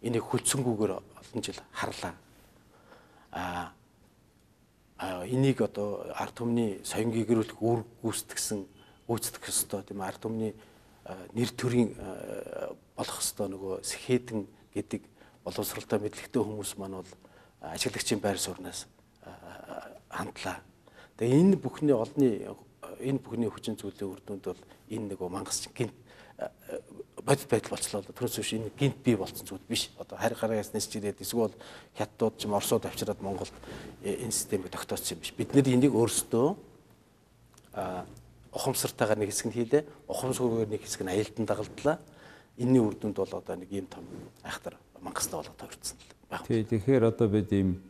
энийг 0.00 0.24
хүлцэнгүүгээр 0.32 0.92
олон 0.96 1.40
жил 1.44 1.60
харлаа. 1.76 2.16
А 3.36 3.72
энийг 5.00 5.60
одоо 5.60 6.06
ард 6.14 6.34
түмний 6.38 6.80
соён 6.84 7.10
гэрүүлэх 7.10 7.58
үр 7.58 7.82
гүйцэтгсэн 8.02 8.66
гүйцэтгэх 9.08 9.50
ёстой 9.50 9.82
тийм 9.82 10.00
ард 10.00 10.22
түмний 10.22 10.54
нэр 11.34 11.50
төрийн 11.50 11.90
болох 12.96 13.18
ёстой 13.18 13.50
нөгөө 13.50 13.82
сэхэтэн 13.82 14.46
гэдэг 14.74 15.02
боловсралтай 15.44 15.98
мэдлэгтэй 15.98 16.42
хүмүүс 16.42 16.78
маань 16.78 17.02
бол 17.02 17.12
ажиглагчийн 17.60 18.20
байр 18.22 18.38
сууриас 18.38 18.86
хандлаа. 20.08 20.62
Тэгээ 21.18 21.40
энэ 21.42 21.56
бүхний 21.58 21.94
олонний 21.94 22.46
энэ 23.02 23.18
бүхний 23.18 23.50
хүчин 23.50 23.76
зүйлийн 23.76 24.14
үр 24.14 24.20
дүнд 24.22 24.44
бол 24.46 24.62
энэ 24.88 25.14
нөгөө 25.14 25.28
мангас 25.28 25.66
гинт 25.74 25.94
бодит 27.24 27.48
байдал 27.48 27.70
болцлоо. 27.72 28.02
Тэрнээс 28.04 28.38
биш 28.38 28.52
энэ 28.52 28.70
гинт 28.76 28.98
бий 29.00 29.16
болсон 29.16 29.46
зүйл 29.46 29.64
биш. 29.68 29.90
Одоо 29.98 30.18
харь 30.18 30.36
гараас 30.36 30.72
нэсч 30.76 30.96
ирээд 31.00 31.24
эсвэл 31.24 31.56
хятадууд 31.96 32.36
ч 32.36 32.44
Оросод 32.44 32.84
авчираад 32.84 33.20
Монголд 33.24 33.52
энэ 34.04 34.32
системийг 34.32 34.70
тогтоосон 34.70 35.16
юм 35.16 35.20
биш. 35.24 35.32
Бид 35.32 35.54
нэр 35.56 35.72
энийг 35.72 35.96
өөрсдөө 35.96 36.46
ухамсартайгаар 38.52 39.18
нэг 39.18 39.32
хэсэг 39.32 39.46
нь 39.48 39.56
хийлээ. 39.56 39.82
Ухамсаргүйгээр 40.08 40.70
нэг 40.70 40.82
хэсэг 40.84 41.02
нь 41.02 41.12
аялдан 41.12 41.46
дагалдлаа. 41.48 41.96
Энийний 42.60 42.84
үр 42.84 42.94
дүнд 42.94 43.16
бол 43.16 43.32
одоо 43.32 43.56
нэг 43.56 43.72
ийм 43.72 43.88
том 43.88 44.04
айхтар 44.44 44.76
мангастай 45.00 45.40
болоод 45.40 45.56
тохирцсон 45.56 45.96
л 45.96 46.28
байна. 46.30 46.46
Тий, 46.46 46.62
тэгэхээр 46.62 47.04
одоо 47.08 47.28
бид 47.28 47.50
ийм 47.50 47.82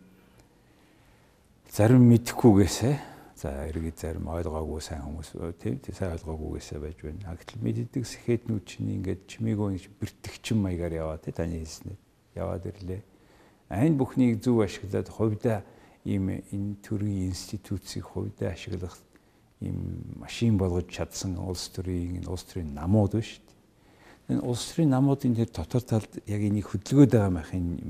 зарим 1.69 2.07
мэдхгүйгээсээ 2.07 3.14
за 3.45 3.69
эргээд 3.69 4.01
зарим 4.01 4.33
ойлгоогүй 4.33 4.81
сайн 4.81 5.05
хүмүүс 5.05 5.37
тийм 5.61 5.77
сайн 5.93 6.17
ойлгоогүйгээсээ 6.17 6.81
байж 6.81 6.99
байна. 7.05 7.37
Гэтэл 7.37 7.61
мэддэг 7.61 8.05
сэхэтнүүд 8.09 8.65
чинь 8.65 8.89
ингээд 8.97 9.29
чимээгөө 9.29 10.01
бэртгчин 10.01 10.59
маягаар 10.65 10.95
яваа 10.97 11.19
тий 11.21 11.37
таны 11.37 11.61
хэлснээр 11.61 12.01
яваад 12.41 12.65
ирлээ. 12.73 13.03
Айн 13.69 14.01
бүхнийг 14.01 14.41
зөв 14.41 14.65
ашиглаад 14.65 15.13
хувьдаа 15.13 15.61
ийм 16.09 16.41
энэ 16.41 16.81
төрлийн 16.81 17.37
институцийг 17.37 18.09
хувьдаа 18.17 18.57
ашиглах 18.57 18.97
ийм 19.61 19.77
машин 20.17 20.57
болгож 20.57 20.89
чадсан 20.89 21.37
улс 21.37 21.69
төрийн 21.69 22.25
энэ 22.25 22.33
улс 22.33 22.49
төрийн 22.49 22.73
намууд 22.73 23.13
дээ. 23.21 23.29
Энэ 24.33 24.41
улс 24.41 24.73
төрийн 24.73 24.89
намуудын 24.89 25.37
тэр 25.37 25.53
дотор 25.53 25.85
талд 25.85 26.13
яг 26.25 26.41
энийг 26.41 26.73
хөдөлгөөд 26.73 27.13
байгаа 27.13 27.33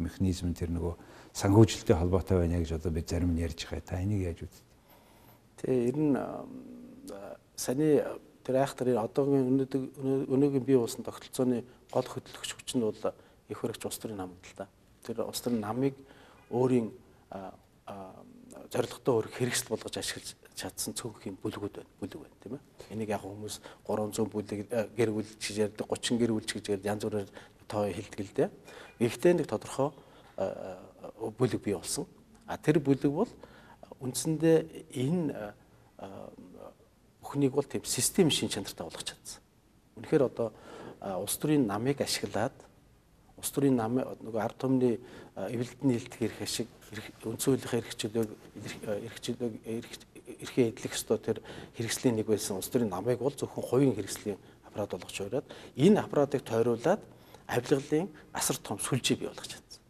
механизм 0.02 0.50
тэр 0.50 0.74
нөгөө 0.74 0.94
санхүүжилттэй 1.30 1.94
холбоотой 1.94 2.42
байна 2.42 2.58
гэж 2.58 2.74
одоо 2.74 2.90
бид 2.90 3.06
зарим 3.06 3.34
нь 3.34 3.42
ярьж 3.42 3.70
байгаа. 3.70 3.86
Та 3.86 4.02
энийг 4.02 4.26
яаж 4.26 4.42
үздэг? 4.42 4.73
Тэгээ 5.62 5.88
ер 5.88 5.98
нь 5.98 6.16
саяны 7.56 8.18
тэр 8.44 8.56
айхтар 8.60 8.88
одоогийн 8.98 9.64
өнөөгийн 10.28 10.64
бий 10.64 10.76
болсон 10.76 11.04
тогтолцооны 11.04 11.64
гол 11.90 12.08
хөдөлгөгч 12.08 12.50
хүч 12.54 12.70
нь 12.76 12.84
бол 12.84 12.96
их 13.48 13.60
баригч 13.62 13.84
улс 13.86 13.98
төрийн 13.98 14.18
намд 14.18 14.36
л 14.42 14.56
та. 14.56 14.68
Тэр 15.06 15.24
улс 15.24 15.40
төрийн 15.40 15.62
намыг 15.62 15.94
өөрийн 16.50 16.92
зорилготой 18.70 19.14
өөр 19.14 19.28
хэрэгсэл 19.32 19.70
болгож 19.70 19.96
ашиглаж 19.96 20.34
чадсан 20.54 20.94
цөөнх 20.94 21.26
юм 21.26 21.36
бүлгүүд 21.42 21.74
байна. 21.82 21.90
Бүлэг 22.00 22.20
байна 22.22 22.36
тийм 22.42 22.54
ээ. 22.54 22.62
Энийг 22.94 23.10
яг 23.10 23.22
хүмүүс 23.26 23.60
300 23.86 24.30
бүлэг 24.30 24.60
гэр 24.70 25.10
бүл 25.10 25.26
гэж 25.26 25.56
ярьдаг 25.58 25.86
30 25.90 26.20
гэр 26.20 26.32
бүл 26.32 26.46
гэж 26.46 26.66
янз 26.84 27.02
бүрээр 27.04 27.30
тоо 27.66 27.90
хэлдэг 27.90 28.20
л 28.22 28.34
дээ. 28.38 28.50
Гэхдээ 29.02 29.32
нэг 29.34 29.46
тодорхой 29.50 29.90
бүлэг 31.38 31.60
бий 31.62 31.74
болсон. 31.74 32.06
А 32.46 32.56
тэр 32.56 32.78
бүлэг 32.78 33.10
бол 33.10 33.30
үндсэндээ 34.04 34.56
энэ 34.92 35.54
бүхнийг 37.24 37.52
бол 37.56 37.64
тийм 37.64 37.84
систем 37.88 38.30
шин 38.30 38.52
чанартай 38.52 38.84
болгож 38.84 39.08
чадсан. 39.08 39.40
Үнэхээр 39.96 40.28
одоо 40.28 40.52
улс 41.24 41.36
төрийн 41.40 41.64
намыг 41.66 42.00
ашиглаад 42.04 42.52
улс 43.40 43.50
төрийн 43.50 43.76
нам 43.76 43.96
нөгөө 43.96 44.40
ард 44.40 44.58
түмний 44.60 45.00
эвлэлтний 45.36 45.98
хэлтгэр 45.98 46.34
хэшиг 46.38 46.68
үндсүүлэх 47.24 47.74
эрхчлөлөг 47.80 48.28
эрхчлөлөг 49.08 49.54
эрхээ 49.64 50.70
эдлэх 50.72 50.92
ёстой 50.92 51.18
тэр 51.18 51.38
хэрэгслийн 51.76 52.20
нэг 52.20 52.28
байсан 52.28 52.60
улс 52.60 52.68
төрийн 52.68 52.92
намыг 52.92 53.18
бол 53.18 53.34
зөвхөн 53.34 53.64
хувийн 53.64 53.96
хэрэгслийн 53.96 54.38
аппарат 54.68 54.90
болгож 54.92 55.16
хувираад 55.16 55.48
энэ 55.76 56.00
аппаратыг 56.00 56.42
тойруулаад 56.44 57.00
авилгалын 57.48 58.08
асар 58.32 58.56
том 58.60 58.78
сүлжээ 58.78 59.16
бий 59.18 59.28
болгож 59.28 59.50
чадсан. 59.58 59.80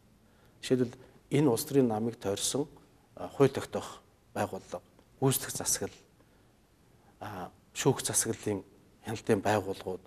Жишээлбэл 0.63 0.99
энэ 1.31 1.51
улс 1.51 1.65
төрийн 1.67 1.89
намыг 1.89 2.17
тойрсон 2.19 2.67
хууль 3.37 3.53
тогтоох 3.53 4.04
байгууллага, 4.35 4.83
гүйцэтгэх 5.21 5.55
засаглал, 5.55 5.99
шүүх 7.75 8.03
засаглалын 8.03 8.63
хяналтын 9.07 9.41
байгууллагууд 9.41 10.05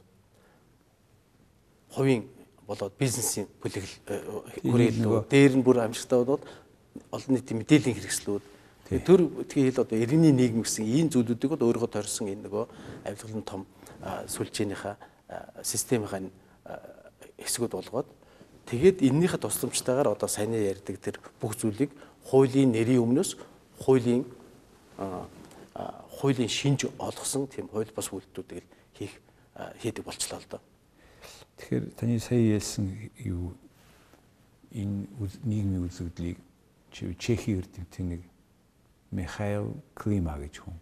хувийн 1.96 2.27
болоод 2.67 2.93
бизнесийн 3.00 3.48
бүлэглэл 3.63 3.96
хүрээлүүд 4.67 5.27
дээр 5.31 5.53
нь 5.55 5.63
бүр 5.63 5.81
амжилттай 5.88 6.19
болоод 6.19 6.43
олон 7.12 7.31
нийтийн 7.34 7.60
мэдээллийн 7.63 7.96
хэрэгслүүд. 7.96 8.43
Төр 9.07 9.22
тэгээ 9.48 9.72
хэл 9.72 9.84
одоо 9.84 9.98
иргэний 10.00 10.31
нийгэм 10.36 10.63
гэсэн 10.63 10.84
ийм 10.88 11.07
зүйлүүдийг 11.12 11.55
бол 11.55 11.67
өөрөөгөө 11.67 11.91
тойрсон 11.91 12.31
энэ 12.31 12.48
нөгөө 12.48 12.65
авилгалын 13.07 13.43
том 13.48 13.62
сүлжээнийхээ 14.03 14.96
системийнхаа 15.63 16.24
хэсгүүд 17.39 17.74
болгоод 17.75 18.07
тэгээд 18.67 19.03
эннийхээ 19.03 19.43
тусламжтайгаар 19.43 20.15
одоо 20.15 20.29
сайн 20.31 20.55
ярьдаг 20.55 21.00
тэр 21.00 21.19
бүх 21.39 21.55
зүйлийг 21.60 21.91
хуулийн 22.27 22.72
нэрийн 22.72 23.03
өмнөөс 23.03 23.36
хуулийн 23.79 24.25
хуулийн 24.98 26.50
шинж 26.50 26.86
олгосон 26.98 27.48
тийм 27.48 27.67
хууль 27.69 27.91
бас 27.96 28.10
үйлдэлүүдийг 28.12 28.65
хийх 28.98 29.13
хийдэг 29.81 30.05
болчлаа 30.05 30.39
л 30.39 30.50
доо. 30.50 30.62
Тэгэхээр 31.57 31.86
таны 31.98 32.19
сая 32.19 32.41
ярьсан 32.57 32.89
юу 33.22 33.53
энэ 34.72 35.07
нийгмийн 35.43 35.86
үзэгдлийг 35.86 36.38
Чехийн 36.91 37.62
эрдэмтний 37.62 38.17
нэг 38.17 38.22
Михаил 39.12 39.77
Клима 39.93 40.38
гэж 40.38 40.65
хүн. 40.65 40.74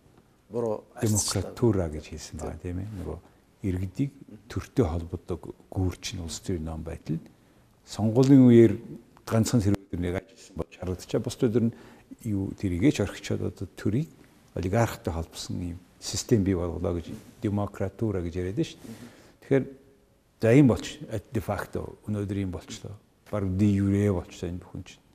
Буруу 0.50 0.84
демократура 1.02 1.90
гэж 1.90 2.06
хэлсэн 2.16 2.40
байна 2.40 2.60
тийм 2.62 2.80
ээ. 2.80 2.88
Нөгөө 3.04 3.18
иргэдийг 3.68 4.12
төртэй 4.48 4.86
холбодог 4.86 5.56
гүүрч 5.70 6.16
нь 6.16 6.24
улс 6.24 6.40
төрийн 6.40 6.66
ном 6.70 6.84
байтал 6.84 7.20
сонгуулийн 7.86 8.46
үеэр 8.48 8.74
ганцхан 9.26 9.62
зэрэг 9.62 9.92
нэг 9.98 10.22
ажилласан 10.22 10.56
бол 10.56 10.72
харагдчихаа 10.72 11.22
бус 11.22 11.36
өдөр 11.42 11.64
нь 11.70 11.74
юу 12.24 12.52
тэрийгэж 12.58 13.06
орхичоод 13.06 13.42
одоо 13.42 13.68
төрийг 13.76 14.10
олигархтай 14.56 15.14
холбосон 15.14 15.62
юм 15.62 15.80
систем 16.00 16.44
бий 16.44 16.56
болголоо 16.56 17.00
гэж 17.00 17.12
демократура 17.42 18.22
гэж 18.22 18.34
яриад 18.36 18.60
шүү 18.62 18.80
дээ. 18.80 18.96
Тэгэхээр 19.42 19.66
за 20.42 20.54
юм 20.54 20.68
болч 20.68 21.00
де 21.34 21.40
факто 21.40 21.98
өнөөдөр 22.08 22.38
юм 22.46 22.52
болчлоо. 22.52 22.94
Бараг 23.32 23.58
ди 23.58 23.66
юрэ 23.82 24.14
болчлоо 24.14 24.50
энэ 24.50 24.62
бүхэн 24.62 24.84
чинь. 24.86 25.06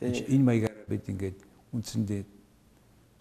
Энэ 0.00 0.44
маягаар 0.44 0.84
бид 0.88 1.08
ингээд 1.08 1.38
үндсэндээ 1.72 2.22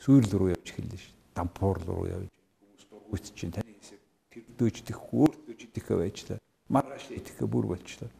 сүйрэл 0.03 0.33
рүү 0.35 0.49
явж 0.59 0.67
эхэллээ 0.75 0.99
шүү. 0.99 1.13
Дампуур 1.31 1.79
руу 1.87 2.03
явж 2.11 2.27
хүмүүс 2.27 2.83
дургүйт 2.91 3.25
чинь 3.31 3.55
таны 3.55 3.71
хэсэг 3.79 4.01
тэр 4.27 4.43
дөөждөх 4.59 4.99
өөртөө 5.15 5.55
жидэх 5.55 5.87
байжлаа. 5.87 6.39
Маргааш 6.67 7.15
итгэхэ 7.15 7.47
бүр 7.47 7.65
болчлоо. 7.71 8.11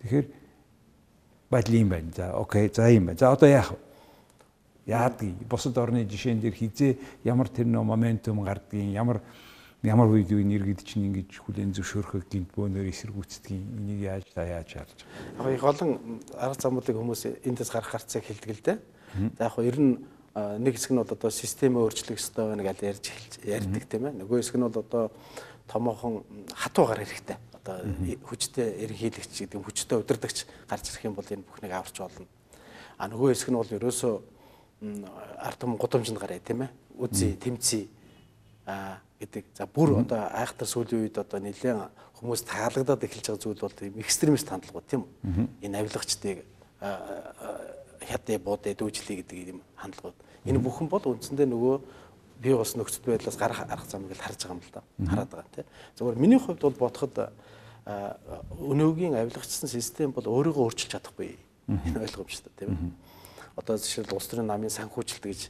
Тэгэхээр 0.00 0.26
байдал 1.50 1.74
юм 1.74 1.88
байна. 1.88 2.12
За 2.16 2.32
окей, 2.38 2.70
за 2.72 2.90
юм 2.90 3.06
байна. 3.06 3.18
За 3.18 3.32
одоо 3.32 3.48
яах 3.48 3.70
вэ? 3.72 3.78
Яадгийг 4.86 5.36
бусад 5.48 5.76
орны 5.78 6.04
жишээн 6.04 6.40
дээр 6.40 6.54
хизээ 6.54 6.98
ямар 7.24 7.48
тэр 7.48 7.66
нөө 7.66 7.84
моментум 7.84 8.42
гардгийг 8.42 8.94
ямар 8.94 9.20
ямар 9.82 10.08
үед 10.12 10.30
үе 10.30 10.44
нэргэд 10.44 10.84
чинь 10.84 11.08
ингэж 11.08 11.40
хүлэн 11.40 11.72
зөвшөөрөхөг 11.72 12.28
гинт 12.28 12.52
бөөнөр 12.52 12.88
эсэргүүцдэг 12.92 13.50
энийг 13.56 14.00
яаж 14.04 14.26
та 14.34 14.44
яаж 14.44 14.68
харж 14.76 14.98
байгаа. 15.38 15.50
Яг 15.50 15.56
их 15.56 15.64
олон 15.64 15.90
арга 16.36 16.60
замуудыг 16.60 16.96
хүмүүс 16.96 17.22
эндээс 17.44 17.70
гарах 17.72 17.92
гарцыг 17.92 18.24
хэлдэг 18.24 18.50
л 18.50 18.64
дээ. 18.64 18.78
За 19.38 19.48
яг 19.48 19.56
ер 19.58 19.78
нь 19.80 19.96
нэг 20.36 20.76
хэсэг 20.76 20.92
нь 20.92 21.00
бол 21.00 21.08
одоо 21.08 21.30
системээ 21.32 21.80
өөрчлөх 21.80 22.20
ёстой 22.20 22.44
байна 22.52 22.62
гэж 22.62 22.78
ярьж 22.84 23.04
ярьдаг 23.40 23.84
тийм 23.88 24.04
ээ. 24.04 24.18
Нөгөө 24.20 24.38
хэсэг 24.44 24.56
нь 24.60 24.66
бол 24.68 24.84
одоо 24.84 25.04
томоохон 25.64 26.24
хатуугаар 26.52 27.00
хэрэгтэй. 27.00 27.49
Одоо 27.60 27.84
хүчтэй 28.24 28.88
ерөнхийлөгч 28.88 29.44
гэдэг 29.44 29.60
хүчтэй 29.60 29.98
удирдахч 30.00 30.48
гарч 30.66 30.84
ирэх 30.90 31.04
юм 31.04 31.14
бол 31.14 31.28
энэ 31.28 31.44
бүхнийг 31.44 31.72
аварч 31.76 31.96
болно. 32.00 32.26
А 32.96 33.08
нөгөө 33.08 33.36
хэсэг 33.36 33.52
нь 33.52 33.60
бол 33.60 33.76
ерөөсөө 33.76 34.14
ард 34.80 35.58
түмэн 35.60 35.76
гудамжинд 35.76 36.20
гараа 36.20 36.40
тийм 36.40 36.64
ээ. 36.64 36.70
Үзий, 36.96 37.36
тэмцээ 37.36 37.84
а 38.66 39.00
гэдэг. 39.20 39.44
За 39.54 39.66
бүр 39.68 40.00
одоо 40.00 40.32
айхтар 40.32 40.68
сүүлийн 40.68 41.04
үед 41.04 41.16
одоо 41.20 41.40
нэлээд 41.40 41.92
хүмүүс 42.16 42.44
таалагдаад 42.48 43.04
эхэлж 43.04 43.26
байгаа 43.28 43.44
зүйл 43.44 43.60
бол 43.60 44.00
экстремист 44.00 44.48
хандлагууд 44.48 44.86
тийм 44.88 45.04
үү? 45.04 45.68
Энэ 45.68 45.78
авилгачдыг 45.84 46.44
хятад 46.80 48.40
буудэ 48.40 48.72
дүүжлээ 48.76 49.20
гэдэг 49.20 49.36
юм 49.52 49.60
хандлагууд. 49.76 50.16
Энэ 50.48 50.58
бүхэн 50.64 50.88
бол 50.88 51.04
үндсэндээ 51.04 51.48
нөгөө 51.52 51.76
би 52.40 52.56
бас 52.56 52.72
нөхцөл 52.76 53.12
байдлаас 53.12 53.36
гарах 53.36 53.60
арга 53.68 53.84
замыг 53.84 54.16
л 54.16 54.24
харж 54.24 54.48
байгаа 54.48 54.56
юм 54.56 54.64
л 54.64 54.72
да. 54.72 54.82
Хараад 55.04 55.28
байгаа 55.28 55.52
тийм. 55.52 55.66
Зөвхөн 55.96 56.20
миний 56.20 56.40
хувьд 56.40 56.60
бол 56.64 56.88
бодоход 56.88 57.32
өнөөгийн 57.86 59.16
авилгачсан 59.16 59.68
систем 59.70 60.12
бол 60.12 60.24
өөрийгөө 60.24 60.64
өөрчилж 60.68 60.92
чадахгүй. 60.96 61.38
Энэ 61.68 62.04
ойлгомжтой 62.04 62.52
тийм. 62.56 62.94
одоо 63.56 63.76
жишээл 63.76 64.14
улс 64.14 64.28
төрийн 64.30 64.48
намын 64.48 64.72
санхүүжилт 64.72 65.24
гэж 65.26 65.40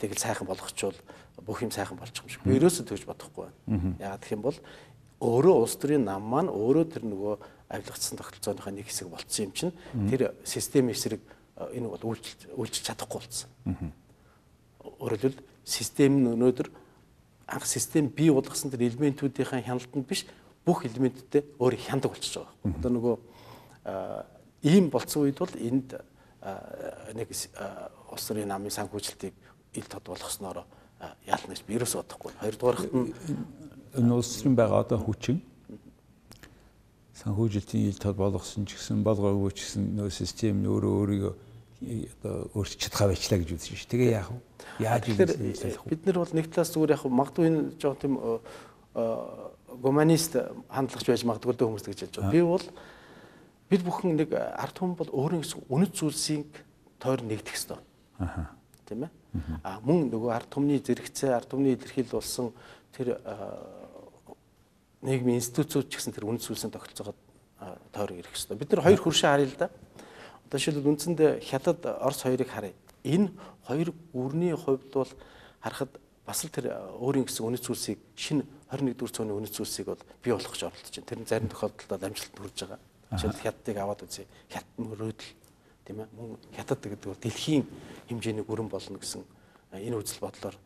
тэгэл 0.00 0.20
сайхан 0.20 0.46
болгочвол 0.46 0.96
бүх 1.40 1.62
юм 1.62 1.70
сайхан 1.70 1.96
болчих 1.96 2.24
юм 2.24 2.28
шиг. 2.28 2.42
Би 2.44 2.58
ерөөсөө 2.58 2.84
тэгж 2.84 3.04
бодохгүй 3.08 3.48
байна. 3.48 3.96
Яагаад 3.98 4.20
гэх 4.20 4.34
юм 4.34 4.42
бол 4.44 4.58
өөрөө 5.20 5.54
улс 5.64 5.76
төрийн 5.80 6.04
нам 6.04 6.22
маань 6.26 6.52
өөрөө 6.52 6.84
тэр 6.90 7.04
нөгөө 7.08 7.34
авилгацсан 7.70 8.18
тогтолцооныхаа 8.18 8.72
нэг 8.74 8.86
хэсэг 8.88 9.08
болцсон 9.08 9.44
юм 9.48 9.52
чинь 9.52 9.72
тэр 10.10 10.34
системийн 10.44 10.96
эсрэг 10.96 11.22
энэ 11.56 11.88
бол 11.88 12.04
үйлчилж 12.12 12.56
үйлчилж 12.56 12.84
чадахгүй 12.88 13.20
болсон. 13.20 13.48
Өөрөөр 15.00 15.20
хэлбэл 15.20 15.44
систем 15.64 16.12
нь 16.20 16.28
өнөөдөр 16.34 16.68
анх 17.46 17.66
систем 17.66 18.08
бий 18.08 18.30
болгосон 18.32 18.70
тэр 18.72 18.88
элементүүдийн 18.88 19.64
хяналтанд 19.64 20.06
биш 20.08 20.26
бүх 20.66 20.84
элементүүдтэй 20.86 21.42
өөр 21.58 21.74
хяндаг 21.80 22.12
болчихж 22.12 22.40
байгаа. 22.40 22.54
Одоо 22.78 22.90
нөгөө 22.96 23.16
ийм 24.68 24.90
болцсон 24.92 25.24
үед 25.24 25.38
бол 25.40 25.54
энд 25.56 25.96
нэг 27.16 27.28
улс 28.12 28.24
төрийн 28.28 28.50
намын 28.50 28.72
санхүүжилтийг 28.72 29.34
ил 29.76 29.88
тод 29.88 30.04
болгосноор 30.08 30.64
яална 31.24 31.52
гэж 31.54 31.64
би 31.64 31.76
ерөөсөө 31.78 32.02
бодохгүй. 32.04 32.32
Хоёрдугаарт 32.40 32.92
нь 32.92 33.14
энэ 33.96 34.14
улс 34.14 34.36
төрийн 34.36 34.56
байгаа 34.56 34.84
одоо 34.84 34.98
хүчин 35.00 35.40
санхүүжилтийн 37.20 37.88
ил 37.88 38.00
тод 38.00 38.16
болгосон 38.16 38.64
ч 38.68 38.76
гэсэн 38.76 39.04
болгоогүй 39.04 39.52
ч 39.52 39.64
гэсэн 39.64 39.96
нөө 39.96 40.10
систем 40.12 40.60
нь 40.60 40.68
өөрөө 40.68 40.92
өөрийгөө 41.00 41.34
одоо 41.80 42.36
өөрчилж 42.56 42.80
чадхаа 42.84 43.08
байчлаа 43.08 43.40
гэж 43.40 43.56
үзсэн 43.56 43.76
шүү. 43.76 43.90
Тэгээ 43.92 44.12
яах 44.12 44.28
вэ? 44.28 44.40
Яаж 44.84 45.04
ийм 45.08 45.16
бид 45.88 46.04
нар 46.04 46.18
бол 46.20 46.32
нэг 46.36 46.46
талаас 46.52 46.72
зүгээр 46.76 46.94
яг 46.96 47.04
магадгүй 47.08 47.44
энэ 47.48 47.60
жоо 47.80 47.94
тийм 47.96 48.14
гуманист 49.78 50.36
хандлагч 50.68 51.06
байж 51.06 51.24
магадгүй 51.24 51.54
дөө 51.54 51.68
хүмүүс 51.70 51.86
гэж 51.86 51.98
хэлж 52.04 52.16
байна. 52.18 52.34
Би 52.34 52.42
бол 52.42 52.66
бид 53.70 53.82
бүхэн 53.86 54.16
нэг 54.18 54.34
ард 54.34 54.74
түмэн 54.74 54.96
бол 54.98 55.10
өөрийн 55.14 55.44
үнэт 55.44 55.94
зүйлсийг 55.94 56.50
тойр 56.98 57.22
нэгдэх 57.22 57.54
ёстой. 57.54 57.78
Аа. 58.18 58.50
Тийм 58.88 59.06
ээ? 59.06 59.10
Аа 59.62 59.78
мөн 59.86 60.10
нөгөө 60.10 60.30
ард 60.34 60.50
түмний 60.50 60.82
зэрэгцээ, 60.82 61.30
ард 61.30 61.46
түмний 61.46 61.78
илэрхийлэл 61.78 62.18
болсон 62.18 62.50
тэр 62.90 63.14
нийгмийн 65.06 65.38
институцууд 65.38 65.86
ч 65.86 65.96
гэсэн 65.96 66.12
тэр 66.12 66.26
үнэт 66.26 66.42
зүйлсийн 66.42 66.74
тогтолцоогоо 66.74 67.14
тойрог 67.92 68.16
ирэх 68.18 68.34
ёстой. 68.34 68.58
Бид 68.58 68.74
нар 68.74 68.84
хоёр 68.84 69.00
хөршөө 69.00 69.30
харъя 69.30 69.46
л 69.48 69.56
да. 69.56 69.70
Одоо 70.50 70.58
шилбэл 70.58 70.90
үндсэндээ 70.92 71.40
хятад 71.46 71.86
Орос 71.86 72.26
хоёрыг 72.26 72.50
харъя. 72.50 72.74
Энэ 73.04 73.30
хоёр 73.64 73.94
гүрний 74.12 74.52
хувьд 74.52 74.92
бол 74.92 75.12
харахад 75.62 75.94
бас 76.26 76.44
л 76.44 76.50
тэр 76.52 76.70
өөрийн 77.00 77.26
гэсэн 77.26 77.46
үнэт 77.46 77.64
зүйлсийг 77.64 77.98
шинэ 78.14 78.44
21 78.70 78.94
дэх 78.94 79.10
зууны 79.10 79.34
үнэт 79.34 79.54
зүйлсийг 79.56 79.86
бол 79.90 80.02
бий 80.22 80.32
болгох 80.32 80.54
гэж 80.54 80.62
оролдож 80.68 80.94
байна. 80.94 81.08
Тэр 81.10 81.20
нь 81.20 81.26
зарим 81.26 81.48
тохиолдолд 81.50 82.04
амжилт 82.06 82.34
хүрж 82.38 82.58
байгаа. 82.64 82.80
Жишээлбэл 83.10 83.44
хятадыг 83.44 83.76
аваад 83.82 84.00
үзье. 84.06 84.26
Хят 84.46 84.66
мөрөөдөл 84.78 85.32
тийм 85.84 85.98
ээ 86.00 86.08
мөн 86.14 86.38
хятад 86.54 86.78
гэдэг 86.78 87.08
бол 87.10 87.24
дэлхийн 87.24 87.64
хэмжээний 88.06 88.44
гүрэн 88.46 88.70
болно 88.70 88.98
гэсэн 89.02 89.26
энэ 89.74 89.98
үзэл 89.98 90.22
бодлоор 90.22 90.56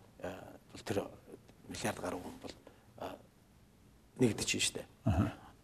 тэр 0.84 1.08
миллиард 1.68 2.00
гаруй 2.04 2.20
хүн 2.20 2.36
бол 2.44 2.54
нэгдэж 4.20 4.48
байна 4.52 4.64
шүү 4.68 4.76
дээ. 4.76 4.86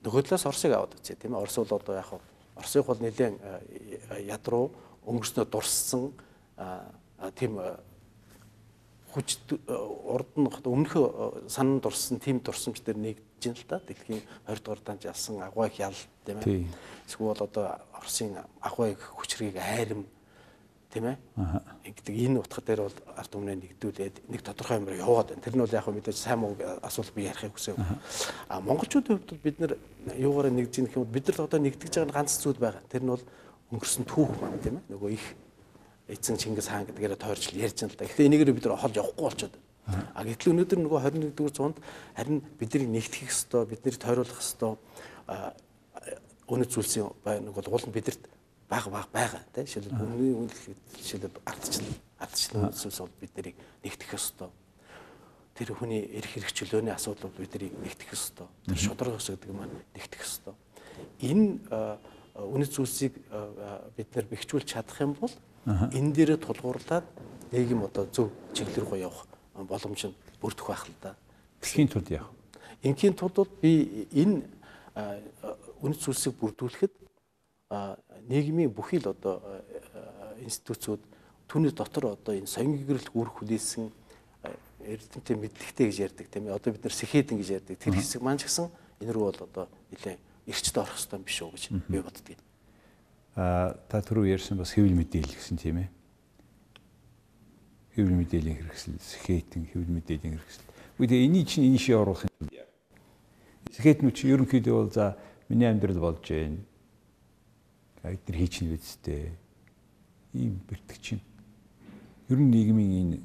Нөгөө 0.00 0.22
талаас 0.24 0.48
Оросыг 0.48 0.72
аваад 0.72 0.96
үзье 0.96 1.16
тийм 1.20 1.36
ээ. 1.36 1.44
Орос 1.44 1.60
бол 1.60 1.76
одоо 1.76 1.94
яг 2.00 2.10
Оросыг 2.56 2.86
бол 2.88 3.00
нэлээд 3.04 3.36
яд 4.24 4.44
руу 4.48 4.72
өнгөрснөө 5.04 5.44
дурссан 5.44 6.08
тийм 7.36 7.60
хүч 9.14 9.38
урд 9.66 10.30
нь 10.38 10.46
өмнөхөө 10.46 11.48
санан 11.50 11.80
дурсан 11.82 12.20
тийм 12.22 12.40
дурсамж 12.40 12.82
дээр 12.82 12.98
нэгдэж 12.98 13.42
байна 13.42 13.58
л 13.58 13.66
да. 13.68 13.78
Дэлхийн 13.82 14.22
20 14.46 14.62
дугаар 14.62 14.80
даанд 14.84 15.04
ялсан 15.04 15.42
агвайг 15.42 15.74
ял 15.78 15.98
тийм 16.24 16.38
ээ. 16.38 16.66
Эсвэл 17.08 17.34
одоо 17.34 17.80
Оросын 17.94 18.38
агвайг 18.60 18.98
хүчргийг 18.98 19.56
айрам 19.58 20.06
тийм 20.90 21.04
ээ. 21.06 21.16
Ингээд 21.86 22.08
энэ 22.10 22.38
утга 22.42 22.62
дээр 22.62 22.86
бол 22.86 22.98
ард 23.14 23.32
өмнө 23.34 23.54
нэгдүүлээд 23.58 24.16
нэг 24.30 24.42
тодорхой 24.42 24.78
юмраа 24.78 24.98
яваад 24.98 25.28
байна. 25.30 25.42
Тэр 25.42 25.54
нь 25.54 25.62
бол 25.62 25.78
яг 25.78 25.86
мэдээж 25.86 26.18
сайн 26.18 26.38
муу 26.42 26.54
асуулт 26.82 27.14
би 27.14 27.30
ярихыг 27.30 27.54
хүсэв. 27.54 27.78
А 28.50 28.60
монголчуудын 28.60 29.22
хувьд 29.22 29.42
бид 29.42 29.58
нар 29.62 29.78
юугаараа 30.18 30.50
нэгдэж 30.50 30.82
юм 30.82 31.06
бол 31.06 31.14
бид 31.14 31.26
нар 31.30 31.46
одоо 31.46 31.60
нэгдэж 31.62 31.94
байгаа 31.94 32.14
ганц 32.18 32.42
зүйл 32.42 32.58
байгаа. 32.58 32.82
Тэр 32.90 33.02
нь 33.06 33.12
бол 33.14 33.24
өнгөрсөн 33.70 34.04
түүх 34.06 34.34
маань 34.42 34.58
тийм 34.58 34.82
ээ. 34.82 34.90
Нөгөө 34.90 35.10
их 35.14 35.24
эцэн 36.10 36.36
Чингис 36.36 36.68
хаан 36.68 36.86
гэдгээр 36.86 37.16
тойрч 37.16 37.54
ярьж 37.54 37.86
байна 37.86 37.94
л 37.94 37.98
да. 37.98 38.04
Гэхдээ 38.04 38.26
энийгээр 38.26 38.52
бид 38.54 38.66
нар 38.66 38.78
холж 38.78 38.94
явахгүй 38.98 39.24
болчиход. 39.24 39.54
А 39.90 40.22
гэтэл 40.22 40.52
өнөөдөр 40.54 40.78
нөгөө 40.86 41.00
21-р 41.34 41.54
зуунд 41.54 41.78
харин 42.14 42.42
биднийг 42.58 42.86
нэгтгэх 42.90 43.30
ёстой, 43.30 43.66
биднийг 43.66 43.98
тойруулах 43.98 44.38
ёстой 44.38 44.78
үнэт 46.50 46.70
зүйлсийн 46.70 47.10
нэг 47.24 47.54
бол 47.54 47.70
уул 47.70 47.86
нь 47.86 47.94
бидэрт 47.94 48.22
бага 48.70 48.90
бага 48.90 49.08
байгаа 49.10 49.42
тийм 49.54 49.66
жишээлбэл 49.66 50.02
үнийн 50.02 50.38
үнэлэх 50.46 50.66
жишээлбэл 50.98 51.42
ардчлал 51.46 51.90
ардчлал 52.18 52.74
зүйлс 52.74 53.00
бол 53.02 53.14
бид 53.20 53.32
нарыг 53.34 53.56
нэгтгэх 53.82 54.14
ёстой. 54.14 54.50
Тэр 55.54 55.74
хүний 55.74 56.02
эрх 56.06 56.30
хэрэг 56.30 56.50
чөлөөний 56.54 56.94
асуудал 56.94 57.30
бол 57.30 57.42
бид 57.42 57.54
нарыг 57.54 57.74
нэгтгэх 57.82 58.14
ёстой. 58.14 58.46
Тэр 58.66 58.78
шудраг 58.78 59.14
ёс 59.18 59.30
гэдэг 59.30 59.50
маань 59.54 59.74
нэгтгэх 59.94 60.22
ёстой. 60.22 60.54
Энэ 61.22 61.58
үнэт 62.34 62.70
зүйлсийг 62.74 63.14
бид 63.96 64.08
нар 64.14 64.26
бэхжүүлж 64.30 64.66
чадах 64.66 64.98
юм 65.02 65.14
бол 65.14 65.30
энэ 65.66 66.12
дээрээ 66.14 66.38
тулгуурлаад 66.40 67.04
нийгэм 67.52 67.84
одоо 67.84 68.06
зөв 68.08 68.30
чиглэл 68.54 68.86
рүү 68.86 68.98
явах 69.04 69.26
боломж 69.54 70.08
нь 70.08 70.16
бүрдэх 70.40 70.66
байх 70.66 70.86
л 70.88 70.94
да. 71.02 71.16
Дэлхийн 71.60 71.88
тулд 71.88 72.08
яах? 72.10 72.30
Ингийн 72.82 73.14
тулд 73.14 73.50
би 73.60 74.08
энэ 74.14 74.48
үнэт 75.84 76.00
зүйлсийг 76.00 76.34
бүрдүүлэхэд 76.40 76.94
нийгмийн 78.28 78.72
бүхий 78.72 78.98
л 79.04 79.12
одоо 79.12 79.44
институцууд 80.40 81.02
түүний 81.48 81.72
дотор 81.76 82.16
одоо 82.16 82.34
энэ 82.34 82.48
соён 82.48 82.80
гэрэлт 82.80 83.12
үүрэх 83.12 83.44
хүлээсэн 83.44 83.92
эрдэмтэн 84.80 85.36
мэдлэгтэй 85.36 85.86
гэж 85.92 85.98
ярьдаг 86.08 86.26
тийм 86.32 86.48
ээ. 86.48 86.56
Одоо 86.56 86.72
бид 86.72 86.84
нар 86.88 86.94
сэхэдэн 86.96 87.36
гэж 87.36 87.48
ярьдаг. 87.60 87.76
Тэр 87.76 87.94
хэсэг 88.00 88.24
маань 88.24 88.40
ч 88.40 88.48
гэсэн 88.48 88.72
энэ 89.04 89.12
рүү 89.12 89.24
бол 89.28 89.44
одоо 89.44 89.64
нэлээ 89.92 90.16
эрчд 90.48 90.76
орох 90.80 90.96
хэрэгтэй 90.96 91.20
биш 91.20 91.38
үү 91.44 91.52
гэж 91.52 91.64
би 91.84 92.00
боддөг 92.00 92.40
а 92.40 92.49
та 93.34 94.02
түрүү 94.02 94.34
ярьсан 94.34 94.58
бас 94.58 94.74
хэвлэл 94.74 94.98
мэдээлэл 94.98 95.38
гэсэн 95.38 95.56
тийм 95.56 95.86
ээ. 95.86 95.88
Хэвлэл 97.94 98.18
мэдээллийн 98.26 98.58
хэрэгсэл, 98.58 98.98
сэхэтэн 98.98 99.70
хэвлэл 99.70 99.94
мэдээллийн 100.02 100.34
хэрэгсэл. 100.34 100.66
Үгүй 100.98 101.26
энийг 101.26 101.46
чинь 101.46 101.70
энэ 101.70 101.78
ши 101.78 101.94
оруулах 101.94 102.26
юм. 102.26 102.50
Сэхэтнүүд 103.70 104.14
чинь 104.14 104.34
ерөнхийдөө 104.34 104.74
бол 104.74 104.90
за 104.90 105.14
миний 105.46 105.70
амьдрал 105.70 106.02
болж 106.02 106.26
байна. 106.26 106.58
Эдгээр 108.02 108.38
хийчихнэ 108.38 108.74
үсттэй. 108.74 109.30
Ийм 110.34 110.58
бэртэг 110.66 110.98
чинь. 110.98 111.22
Ер 112.28 112.38
нь 112.38 112.50
нийгмийн 112.50 112.92
энэ 113.14 113.18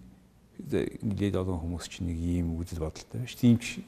нэлээд 1.01 1.35
олон 1.41 1.59
хүмүүс 1.59 1.89
чинь 1.89 2.13
нэг 2.13 2.19
ийм 2.21 2.55
үзэл 2.61 2.85
бодолтой 2.85 3.25
байна 3.25 3.29
шүү. 3.29 3.41
Тийм 3.41 3.57
ч 3.57 3.81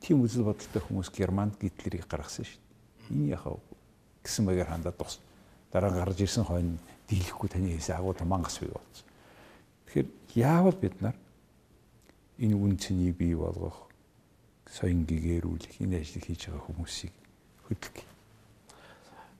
тийм 0.00 0.24
үзэл 0.24 0.48
бодолтой 0.48 0.80
хүмүүс 0.80 1.12
Германд 1.12 1.60
гитлерийг 1.60 2.08
гаргасан 2.08 2.48
шүү. 2.48 2.60
Энэ 3.12 3.36
яхаа 3.36 3.60
гэсэн 4.24 4.44
маягаар 4.44 4.72
хандаад 4.74 4.96
дуусна 4.98 5.27
дараа 5.72 5.90
гарч 5.90 6.20
ирсэн 6.20 6.44
хойно 6.44 6.78
дийлэхгүй 7.08 7.48
таны 7.48 7.72
хийсэн 7.76 7.96
агуу 7.96 8.14
мангас 8.24 8.58
бий 8.60 8.68
болсон. 8.68 9.06
Тэгэхээр 9.86 10.08
яавал 10.34 10.76
бид 10.76 11.00
нар 11.00 11.16
энэ 12.38 12.54
үн 12.54 12.78
цэнийг 12.78 13.16
бий 13.16 13.34
болгох 13.34 13.88
соён 14.68 15.04
гэгэрүүлэх 15.08 15.80
энэ 15.80 16.00
ажлыг 16.00 16.24
хийж 16.24 16.48
байгаа 16.48 16.64
хүмүүсийг. 16.68 17.14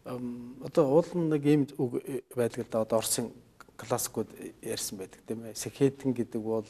Ам 0.05 0.57
одоо 0.65 0.85
уул 0.89 1.11
нэг 1.15 1.45
юм 1.45 1.63
үг 1.77 2.01
байдаг 2.35 2.67
да 2.71 2.81
одоо 2.81 2.99
Оросын 2.99 3.33
классикууд 3.77 4.29
ярьсан 4.63 4.99
байдаг 4.99 5.21
тийм 5.27 5.45
ээ. 5.45 5.55
Секхетэн 5.55 6.17
гэдэг 6.17 6.41
бол 6.41 6.67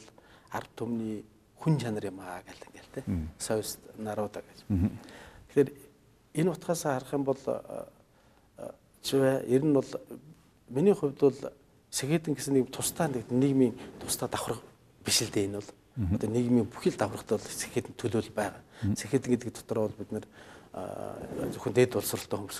ард 0.51 0.69
түмний 0.75 1.23
хүн 1.55 1.79
чанар 1.79 2.11
юм 2.11 2.19
аа 2.19 2.43
гэл 2.43 2.67
ингээл 2.67 2.93
тийм. 2.93 3.29
Соёс 3.39 3.79
наруудаа 3.97 4.43
гэж. 4.43 4.59
Тэгэхээр 4.67 5.69
энэ 6.35 6.51
утгаас 6.51 6.83
харах 6.83 7.13
юм 7.13 7.23
бол 7.23 7.39
чивэ 9.03 9.45
ер 9.47 9.63
нь 9.63 9.73
бол 9.73 9.91
миний 10.69 10.93
хувьд 10.93 11.19
бол 11.19 11.39
Сэгэдэн 11.89 12.37
гэсэн 12.37 12.53
нэг 12.53 12.69
тусдаа 12.69 13.09
нэг 13.09 13.25
нийгмийн 13.33 13.73
тусдаа 13.97 14.29
давхар 14.29 14.61
биш 15.01 15.25
л 15.25 15.33
дээ 15.33 15.49
энэ 15.49 15.57
бол. 15.57 15.71
Одоо 16.13 16.29
нийгмийн 16.29 16.69
бүхэл 16.69 16.93
давхарт 16.93 17.29
бол 17.33 17.41
Сэгэдэн 17.41 17.97
төлөөл 17.97 18.29
байгаа. 18.29 18.61
Сэгэдэн 18.93 19.29
гэдэг 19.33 19.49
дотор 19.57 19.89
бол 19.89 19.97
бид 19.97 20.11
нэр 20.13 20.25
зөвхөн 21.49 21.73
дээд 21.73 21.97
боловсролтой 21.97 22.37
хүмүүс 22.45 22.59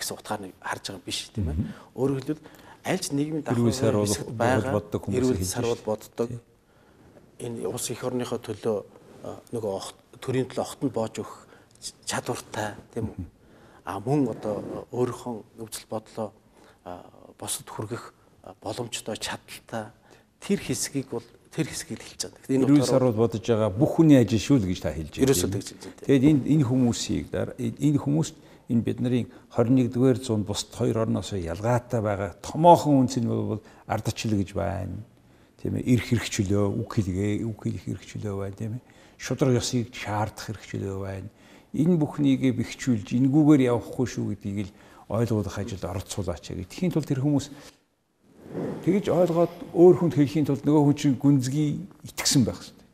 гэсэн 0.00 0.16
утгаар 0.16 0.40
харж 0.64 0.84
байгаа 0.88 1.04
биш 1.04 1.28
тийм 1.28 1.52
ээ. 1.52 1.60
Өөрөөр 1.92 2.24
хэлбэл 2.24 2.46
аль 2.88 3.02
ч 3.04 3.12
нийгмийн 3.12 3.44
давхар 3.44 4.32
байгаа 4.32 4.72
боддог 4.72 5.00
хүмүүс 5.04 5.44
сарвал 5.44 5.84
боддог. 5.84 6.28
Энэ 7.36 7.68
улс 7.68 7.86
их 7.92 8.00
орныхоо 8.00 8.40
төлөө 8.40 8.76
нөгөө 9.52 9.74
төрийн 10.24 10.48
төлөө 10.48 10.64
огтнд 10.64 10.92
боож 10.96 11.20
өгөх 11.20 11.36
чадвартай 12.08 12.80
тийм 12.96 13.12
үү 13.12 13.37
а 13.88 13.96
мөн 14.04 14.28
одоо 14.36 14.84
өөрийнхөө 14.92 15.34
нөхцөл 15.56 15.88
бодлоо 15.88 16.28
босод 17.40 17.68
хүргэх 17.72 18.12
боломжтой 18.60 19.16
чадaltaа 19.16 19.96
тэр 20.44 20.60
хэсгийг 20.60 21.08
бол 21.08 21.24
тэр 21.48 21.72
хэсгийг 21.72 22.04
хэлж 22.04 22.28
байгаа. 22.28 22.52
Энэ 22.52 22.68
утгаараа 22.68 22.92
сарууд 22.92 23.16
бодож 23.16 23.40
байгаа 23.48 23.72
бүх 23.72 23.96
хүний 23.96 24.20
ажил 24.20 24.44
шүү 24.44 24.60
л 24.60 24.68
гэж 24.68 24.80
та 24.84 24.92
хэлж 24.92 25.14
байна. 25.16 25.64
Тэгээд 26.04 26.24
энэ 26.28 26.40
энэ 26.52 26.64
хүмүүсийг 26.68 27.26
энэ 27.32 27.98
хүмүүст 28.04 28.36
энэ 28.68 28.84
бидний 28.84 29.24
21-р 29.56 30.20
зуунд 30.20 30.44
бусад 30.44 30.76
хоёр 30.76 31.08
орноос 31.08 31.32
ялгаатай 31.32 32.04
байгаа 32.04 32.36
томоохон 32.44 33.08
үнц 33.08 33.16
нь 33.16 33.24
бол 33.24 33.64
ардчлал 33.88 34.36
гэж 34.36 34.52
байна. 34.52 35.00
Тийм 35.58 35.80
ээ, 35.80 35.88
эрх 35.96 36.06
хэрэгчлөө, 36.12 36.64
үг 36.76 36.90
хэлгээ, 36.92 37.42
үг 37.42 37.58
хэлэх 37.58 37.84
хэрэгчлөө 37.88 38.36
байна, 38.36 38.54
тийм 38.54 38.72
ээ. 38.78 38.82
Шудраг 39.18 39.58
ёсыг 39.58 39.90
шаардах 39.92 40.46
хэрэгчлөө 40.46 40.96
байна. 41.02 41.28
Энэ 41.74 41.98
бүхнийг 41.98 42.42
бэхжүүлж, 42.54 43.12
энэгүүгээр 43.18 43.68
явахгүй 43.68 44.06
шүү 44.06 44.24
гэдгийг 44.32 44.70
л 44.70 44.76
ойлгуулах 45.10 45.58
ажил 45.58 45.84
оролцуулаач 45.84 46.54
гэх. 46.54 46.70
Тэхийн 46.70 46.94
тулд 46.94 47.10
тэр 47.10 47.20
хүмүүс 47.20 47.50
тэгж 48.86 49.10
ойлгоод 49.12 49.54
өөр 49.74 49.94
хүнд 50.00 50.14
хэлхийн 50.16 50.46
тулд 50.48 50.64
нөгөө 50.64 50.82
хүн 50.88 50.96
чинь 50.96 51.20
гүнзгий 51.20 51.84
итгэсэн 52.08 52.42
байх 52.48 52.62
хэрэгтэй. 52.62 52.86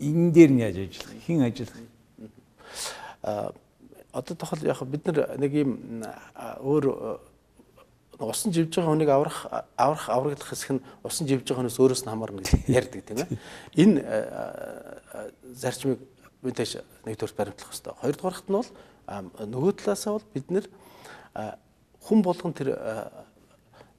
Энэ 0.00 0.32
дээр 0.32 0.50
нь 0.54 0.62
яаж 0.64 0.76
ажиллах? 0.80 1.12
Хин 1.26 1.40
ажиллах? 1.44 1.78
Аа 3.20 3.52
одоо 4.16 4.36
тохол 4.36 4.64
яг 4.64 4.80
бид 4.88 5.04
нар 5.06 5.36
нэг 5.36 5.52
юм 5.52 5.70
өөр 6.64 6.84
усан 8.18 8.52
живж 8.52 8.72
байгаа 8.76 8.92
хүнийг 8.92 9.10
аврах 9.12 9.38
аврах 9.76 10.08
авраглах 10.08 10.48
хэсэг 10.48 10.80
нь 10.80 10.84
усан 11.04 11.28
живж 11.28 11.44
байгаа 11.44 11.68
хүнээс 11.68 11.80
өөрөөс 11.80 12.02
нь 12.04 12.10
хамаарна 12.10 12.40
гэж 12.40 12.48
ярьдаг 12.68 13.02
тийм 13.04 13.18
ээ. 13.20 13.28
Энэ 13.76 13.98
зарчмыг 15.52 16.00
мэдээж 16.40 16.80
нэг 17.04 17.16
төрс 17.20 17.36
баримтлах 17.36 17.68
хэрэгтэй. 17.68 17.92
Хоёрдугаарт 18.00 18.46
нь 18.48 18.56
бол 18.56 18.70
нөгөө 19.44 19.72
талаасаа 19.84 20.16
бол 20.16 20.26
бид 20.32 20.48
нэр 20.48 20.66
хүн 22.00 22.20
болгон 22.24 22.56
тэр 22.56 22.72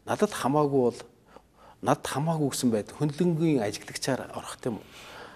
надад 0.10 0.34
хамаагүй 0.34 0.82
бол 0.90 1.00
над 1.86 2.02
хамаагүй 2.02 2.50
гэсэн 2.50 2.72
байд 2.74 2.90
хөндлөнгийн 2.98 3.62
ажиглагчаар 3.62 4.34
орох 4.34 4.58
тийм 4.58 4.82
үү. 4.82 4.86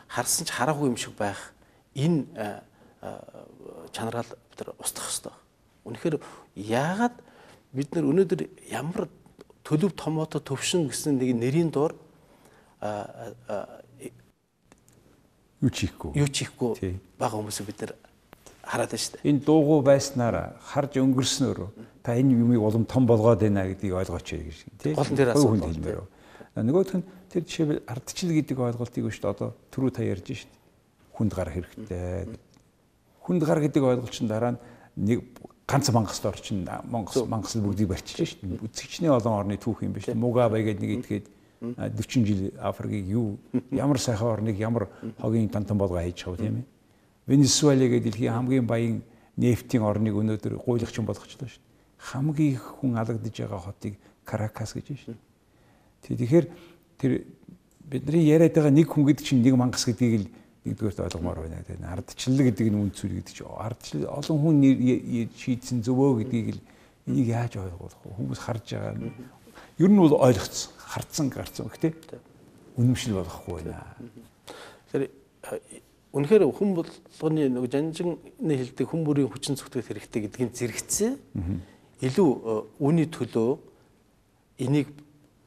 Харсан 0.09 0.45
ч 0.47 0.49
хараагүй 0.49 0.89
юм 0.89 0.97
шиг 0.97 1.13
байх 1.13 1.53
энэ 1.93 2.25
чанараал 3.93 4.31
бид 4.49 4.57
нар 4.57 4.73
устгах 4.81 5.05
хэрэгтэй. 5.05 5.35
Үнэхээр 5.85 6.15
яагаад 6.55 7.15
бид 7.75 7.95
нар 7.95 8.07
өнөөдөр 8.11 8.41
ямар 8.71 9.07
төлөв 9.67 9.95
томоотой 9.95 10.41
төвшин 10.43 10.87
гэсэн 10.89 11.17
нэг 11.19 11.35
нэрийн 11.39 11.71
доор 11.71 11.95
юу 15.61 15.71
чихгүй 15.71 16.17
юу 16.17 16.29
чихгүй 16.29 16.97
бага 17.19 17.37
хүмүүсийг 17.37 17.69
бид 17.69 17.81
нар 17.85 17.93
хараад 18.61 18.91
байна 18.93 19.01
шүү 19.01 19.17
дээ. 19.17 19.29
Энэ 19.29 19.41
дуугүй 19.45 19.79
байснаар 19.85 20.35
харж 20.61 20.97
өнгөрснөөр 21.01 21.59
та 22.05 22.15
энэ 22.15 22.37
юмыг 22.37 22.61
улам 22.61 22.85
том 22.85 23.07
болгоод 23.09 23.41
байна 23.41 23.65
гэдгийг 23.67 23.97
ойлгооч 23.97 24.27
гэж 24.31 24.57
тийм. 24.79 24.95
Гол 24.95 25.11
нь 25.11 25.17
тэр 25.17 25.33
асуулт 25.33 25.65
хэлмээр. 25.65 25.99
Нөгөөх 26.55 26.93
нь 27.01 27.05
тэр 27.31 27.43
жишээ 27.43 27.83
ардчил 27.89 28.31
гэдэг 28.37 28.57
ойлголтыг 28.61 29.09
шүү 29.09 29.23
дээ 29.25 29.33
одоо 29.33 29.49
түрүү 29.73 29.91
та 29.91 30.05
ярьж 30.05 30.27
шүү 30.29 30.49
дээ. 30.51 30.61
Хүнд 31.17 31.31
гар 31.33 31.49
хэрэгтэй 31.51 32.37
хүнд 33.21 33.43
гар 33.45 33.59
гэдэг 33.61 33.81
ойлголт 33.81 34.13
чинь 34.13 34.29
дараа 34.29 34.57
нь 34.57 34.59
нэг 34.97 35.25
ганц 35.67 35.89
мангасд 35.89 36.25
орчин 36.25 36.67
Монгол 36.89 37.25
мангас 37.27 37.55
бүгдийг 37.55 37.89
барьчих 37.89 38.27
шүү 38.27 38.41
дээ. 38.41 38.65
Үзэгчний 38.65 39.09
олон 39.09 39.33
орны 39.33 39.57
түүх 39.57 39.83
юм 39.83 39.93
биш. 39.93 40.07
Мугабе 40.13 40.63
гэдэг 40.63 40.81
нэг 40.81 40.91
итгэхэд 41.05 41.25
40 41.61 42.25
жил 42.25 42.51
Африкийг 42.59 43.07
юу 43.07 43.37
ямар 43.71 43.99
сайхан 43.99 44.27
орныг 44.27 44.57
ямар 44.57 44.89
хогийн 45.19 45.49
тантан 45.49 45.77
болгоо 45.77 46.01
хийж 46.01 46.25
чав 46.25 46.37
тийм 46.37 46.57
ээ. 46.57 46.65
Венесуэла 47.27 47.87
гэдэг 47.87 48.03
дэлхийн 48.03 48.33
хамгийн 48.33 48.65
баян 48.65 49.01
нефтийн 49.37 49.83
орныг 49.83 50.15
өнөөдөр 50.17 50.57
гуйлагчин 50.57 51.05
болгочлоо 51.05 51.47
шүү 51.47 51.61
дээ. 51.61 51.71
Хамгийн 52.01 52.53
их 52.57 52.65
хүн 52.81 52.97
алагдж 52.97 53.37
байгаа 53.37 53.61
хотыг 53.61 53.93
Каракас 54.25 54.73
гэж 54.73 54.85
байна 54.89 55.01
шүү. 55.05 55.17
Тэгэхээр 56.01 56.45
тэр 56.97 57.11
бидний 57.85 58.25
яриад 58.25 58.57
байгаа 58.57 58.73
нэг 58.73 58.89
хүн 58.89 59.05
гэдэг 59.05 59.25
чинь 59.25 59.45
нэг 59.45 59.55
мангас 59.55 59.85
гэдгийг 59.85 60.25
л 60.25 60.27
нэгдүгээрт 60.65 60.99
ойлгомоор 61.01 61.39
байна. 61.41 61.65
Тэгээ 61.65 61.89
ардчлал 61.89 62.41
гэдэг 62.45 62.67
нь 62.69 62.77
үнд 62.77 62.93
зүйл 62.93 63.17
гэдэг 63.17 63.33
чинь 63.33 63.49
ардчлал 63.49 64.05
олон 64.21 64.37
хүн 64.37 64.57
шийдсэн 65.33 65.81
зөвөө 65.81 66.21
гэдгийг 66.21 66.47
л 66.53 66.61
энийг 67.09 67.27
яаж 67.33 67.57
ойлгох 67.57 67.97
вэ? 68.05 68.13
Хүмүүс 68.13 68.39
харж 68.45 68.65
байгаа 68.77 68.93
нь 68.93 69.09
ер 69.81 69.89
нь 69.89 69.97
бол 69.97 70.13
ойлгоцсон, 70.21 70.69
харцсан, 70.77 71.27
гарцсан 71.33 71.65
гэх 71.65 71.81
тээ. 71.81 72.21
Үнэмшил 72.77 73.17
болохгүй 73.17 73.65
байна. 73.65 73.81
Тэр 74.93 75.09
үнэхээр 76.13 76.45
хүн 76.45 76.77
болгоны 76.77 77.49
нэг 77.49 77.65
жанжины 77.65 78.21
хэлдэг 78.37 78.85
хүн 78.85 79.01
бүрийн 79.01 79.31
хүчин 79.33 79.57
зүтгэх 79.57 79.89
хэрэгтэй 79.89 80.29
гэдгийг 80.29 80.51
зэрэгцээ 80.53 81.11
илүү 82.05 82.29
үүний 82.77 83.07
төлөө 83.09 83.57
энийг 84.61 84.93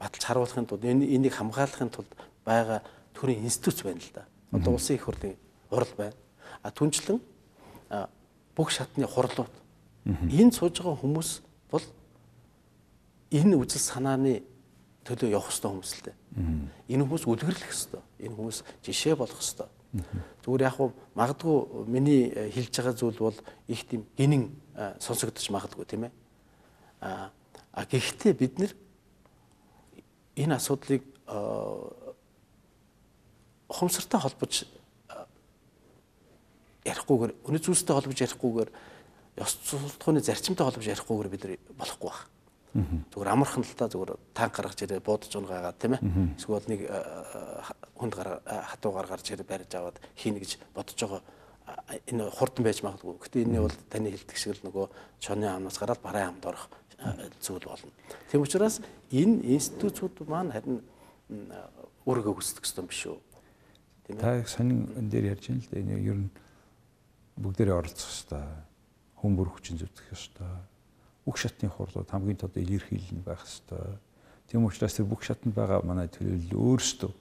баталж 0.01 0.25
харуулахын 0.25 0.67
тулд 0.67 0.83
энийг 0.89 1.37
хамгаалахын 1.37 1.93
тулд 1.93 2.09
байгаа 2.49 2.81
төрийн 3.13 3.45
институт 3.45 3.85
байна 3.85 4.01
л 4.01 4.13
да 4.17 4.25
одоо 4.53 4.75
улсын 4.75 4.97
их 4.97 5.05
хурлын 5.05 5.37
хурал 5.71 5.95
байна. 5.97 6.15
А 6.63 6.71
түнчлэн 6.71 7.21
бүх 8.57 8.71
шатны 8.71 9.07
хурлууд 9.07 9.53
энд 10.05 10.55
сууж 10.55 10.79
байгаа 10.79 11.01
хүмүүс 11.01 11.31
бол 11.71 11.85
энэ 13.31 13.57
үжил 13.57 13.81
санааны 13.81 14.43
төлөө 15.05 15.31
явах 15.33 15.49
хэрэгтэй 15.51 15.71
хүмүүс 15.71 15.93
л 15.95 16.03
дээ. 16.05 16.17
Энэ 16.89 17.05
хүмүүс 17.05 17.25
үлгэрлэх 17.29 17.73
хэрэгтэй. 17.73 18.03
Энэ 18.25 18.37
хүмүүс 18.37 18.59
жишээ 18.85 19.17
болох 19.17 19.41
хэрэгтэй. 19.41 19.69
Зүгээр 20.45 20.67
яг 20.67 20.75
хуу 20.75 20.93
магадгүй 21.15 21.87
миний 21.87 22.33
хэлж 22.51 22.75
байгаа 22.75 22.95
зүйл 22.99 23.19
бол 23.19 23.39
их 23.69 23.85
тийм 23.87 24.07
гинэн 24.19 24.51
сонсогдож 24.99 25.47
магадгүй 25.51 25.85
тийм 25.87 26.09
ээ. 26.09 26.13
А 27.01 27.83
гэхдээ 27.87 28.33
бид 28.35 28.59
нэр 28.59 28.73
энэ 30.37 30.57
асуудлыг 30.57 31.03
ухамсартай 33.69 34.21
холбож 34.21 34.65
ярихгүйгээр 36.85 37.33
өнө 37.49 37.59
зүйлстэй 37.65 37.95
холбож 37.97 38.19
ярихгүйгээр 38.21 38.71
ёс 39.41 39.53
суртахууны 39.65 40.21
зарчимтай 40.21 40.65
холбож 40.69 40.87
ярихгүйгээр 40.87 41.33
бид 41.33 41.45
нар 41.45 41.57
болохгүй 41.81 42.09
баг. 42.11 42.21
Зүгээр 42.75 43.31
амархан 43.31 43.63
л 43.63 43.75
та 43.79 43.87
зүгээр 43.87 44.19
танк 44.35 44.53
гаргаж 44.59 44.79
ирээ 44.83 45.01
буудаж 45.01 45.31
унгаагаад 45.31 45.79
тийм 45.79 45.95
ээ. 45.95 46.03
Эсвэл 46.35 46.67
нэг 46.67 46.81
хүнд 47.95 48.15
гар 48.19 48.43
хатуу 48.45 48.93
гар 48.93 49.07
гарч 49.07 49.31
ирээ 49.31 49.47
барьж 49.47 49.71
аваад 49.79 50.03
хийнэ 50.19 50.43
гэж 50.43 50.59
бодож 50.75 50.99
байгаа 50.99 51.23
энэ 52.11 52.31
хурдан 52.35 52.65
байж 52.67 52.83
магадгүй. 52.83 53.15
Гэтэ 53.23 53.47
энэ 53.47 53.63
бол 53.63 53.77
таны 53.89 54.11
хэлдэг 54.11 54.37
шиг 54.37 54.59
л 54.59 54.67
нөгөө 54.69 54.87
чоны 55.23 55.47
амнаас 55.49 55.79
гараад 55.79 56.03
бараа 56.03 56.35
амд 56.35 56.45
орох 56.45 56.69
зүйл 57.41 57.63
болно. 57.63 57.95
Тийм 58.31 58.43
учраас 58.43 58.83
энэ 59.15 59.55
институтууд 59.55 60.27
маань 60.29 60.51
харин 60.51 60.83
өөрийгөө 62.05 62.35
хүсдэг 62.37 62.67
юм 62.75 62.91
биш 62.91 63.07
үү? 63.07 63.19
Тийм 64.07 64.17
ээ. 64.17 64.21
Та 64.21 64.45
сонин 64.45 64.89
энэ 64.97 65.11
дээр 65.11 65.25
ярьж 65.33 65.49
байна 65.49 65.63
л 65.65 65.71
да. 65.71 65.81
Энэ 65.81 65.99
ер 66.05 66.19
нь 66.21 66.31
бүгдээрээ 67.41 67.77
оролцох 67.81 68.09
хэрэгтэй. 68.09 68.45
Хүн 69.19 69.33
бүр 69.37 69.49
хүчин 69.49 69.81
зүтгэх 69.81 70.09
хэрэгтэй. 70.13 70.53
Бүх 71.25 71.37
шатны 71.41 71.69
хурлууд 71.73 72.09
хамгийн 72.13 72.41
тодор 72.41 72.61
илэрхийлэл 72.61 73.25
байх 73.25 73.41
хэрэгтэй. 73.41 73.97
Тийм 74.49 74.69
учраас 74.69 74.95
тэр 74.95 75.09
бүх 75.09 75.25
шатанд 75.25 75.57
байгаа 75.57 75.81
манай 75.81 76.13
төлөөлөл 76.13 76.53
өөрсдөө 76.53 77.13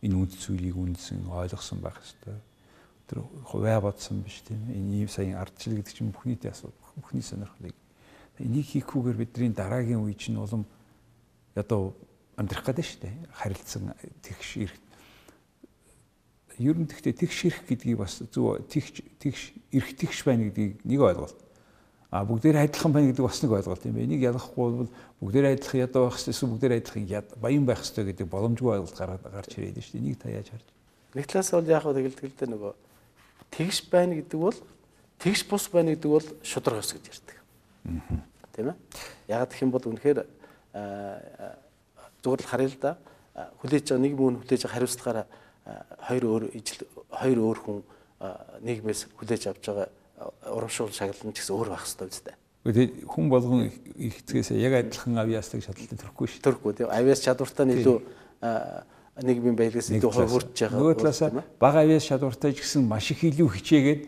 энэ 0.00 0.16
үнд 0.16 0.32
зүйлийг 0.32 0.76
үндсэн 0.80 1.28
ойлгосон 1.28 1.84
байх 1.84 2.00
хэрэгтэй. 2.00 2.38
Тэр 3.04 3.18
хувиа 3.44 3.84
бодсон 3.84 4.24
биш 4.24 4.40
тийм 4.48 4.64
ээ. 4.72 4.80
Энэ 4.80 4.96
ийм 5.04 5.10
саяын 5.12 5.36
ардчил 5.36 5.76
гэдэг 5.76 5.92
чинь 5.92 6.08
бүхнийтэй 6.08 6.50
асуудал, 6.56 6.80
бүхний 6.96 7.20
сонирхлыг. 7.20 7.76
Энийг 8.40 8.64
хийхгүйгээр 8.72 9.18
бидний 9.20 9.52
дараагийн 9.52 10.00
үе 10.00 10.16
чинь 10.16 10.40
улам 10.40 10.64
одоо 11.52 11.92
амьдрах 12.40 12.64
гэдэг 12.64 12.86
шүү 12.88 13.00
дээ. 13.04 13.14
Харилцан 13.36 13.92
тэгш 14.24 14.56
ирэх 14.56 14.80
ер 16.60 16.76
нь 16.76 16.84
тэгтээ 16.84 17.16
тэгш 17.16 17.38
ирэх 17.48 17.64
гэдгийг 17.64 17.98
бас 18.04 18.20
зөв 18.20 18.60
тэгш 18.68 19.00
тэгш 19.16 19.42
ирэх 19.72 19.90
тэгш 19.96 20.18
байна 20.28 20.52
гэдгийг 20.52 20.84
нэг 20.84 21.00
ойлголт. 21.00 21.38
А 22.10 22.26
бүгдээр 22.26 22.68
адилхан 22.68 22.92
байна 22.92 23.08
гэдэг 23.08 23.24
бас 23.24 23.40
нэг 23.40 23.52
ойлголт 23.54 23.86
юм 23.86 23.94
байна. 23.96 24.06
Энийг 24.10 24.22
ялгахгүй 24.28 24.68
бол 24.84 24.90
бүгдээр 25.24 25.46
адилхан 25.56 25.80
ядуу 25.80 26.10
байх 26.10 26.18
эсвэл 26.20 26.52
бүгдээр 26.52 26.74
адилхан 26.82 27.24
баян 27.40 27.64
байх 27.64 27.80
хэрэгтэй 27.80 28.04
гэдэг 28.12 28.26
боломжгүй 28.28 28.70
ойлголт 28.76 28.98
гараад 28.98 29.24
гарч 29.24 29.56
ирээд 29.56 29.78
шүү 29.78 29.94
дээ. 29.94 30.02
Энийг 30.04 30.18
та 30.18 30.28
яаж 30.28 30.50
харж 30.50 30.66
байна? 30.66 30.78
Нэг 31.14 31.26
талаас 31.30 31.50
бол 31.54 31.70
яг 31.70 31.84
тэгэлдэг 31.86 32.26
л 32.28 32.36
дээ 32.36 32.50
нөгөө 32.50 32.72
тэгш 33.54 33.78
байна 33.88 34.14
гэдэг 34.18 34.38
бол 34.42 34.58
тэгш 35.22 35.40
бус 35.46 35.64
байна 35.70 35.94
гэдэг 35.94 36.10
бол 36.10 36.26
шудраг 36.42 36.82
ус 36.82 36.92
гэж 36.92 37.04
ярьдаг. 37.08 37.38
Тийм 38.52 38.66
ээ. 38.68 38.76
Яг 39.30 39.48
гэх 39.48 39.62
юм 39.62 39.70
бол 39.70 39.86
үнэхээр 39.86 40.18
зүгээр 42.20 42.40
л 42.42 42.50
харъя 42.50 42.68
л 42.68 42.78
да. 42.82 42.92
Хүлээж 43.62 43.86
байгаа 43.86 44.02
нэг 44.02 44.14
мөн 44.18 44.42
хүлээж 44.42 44.66
байгаа 44.66 44.76
хариуцлагаараа 44.76 45.26
хоёр 46.08 46.24
өөр 46.24 46.44
ижил 46.56 46.86
хоёр 47.10 47.38
өөр 47.40 47.58
хүн 47.64 47.78
нийгмээс 48.64 49.00
хүлээж 49.16 49.42
авч 49.48 49.64
байгаа 49.70 49.88
урамшуул 50.52 50.92
шагналын 50.92 51.32
ч 51.32 51.40
гэсэн 51.40 51.56
өөр 51.56 51.68
байх 51.72 51.84
хэрэгтэй 51.88 52.08
үстэй. 52.08 52.36
Тэгээд 52.60 52.92
хүн 53.08 53.26
болгон 53.32 53.72
их 53.96 54.20
хэцгээс 54.20 54.52
яг 54.60 54.74
адилхан 54.76 55.16
авиастыг 55.16 55.64
шатлалт 55.64 55.96
төрөхгүй 55.96 56.26
шүү. 56.28 56.44
Төрөхгүй 56.44 56.72
тийм 56.76 56.92
авиас 56.92 57.24
чадвартай 57.24 57.64
нь 57.64 57.74
илүү 57.80 57.96
нийгмийн 59.24 59.56
баялагаас 59.56 59.88
илүү 59.88 60.12
хурж 60.12 60.52
байгаа. 60.52 60.76
Нөгөө 60.76 60.94
талаас 61.00 61.20
бага 61.56 61.80
авиас 61.80 62.04
чадвартай 62.04 62.52
ч 62.52 62.60
гэсэн 62.60 62.84
маш 62.84 63.08
их 63.16 63.24
илүү 63.24 63.48
хичээгээд 63.56 64.02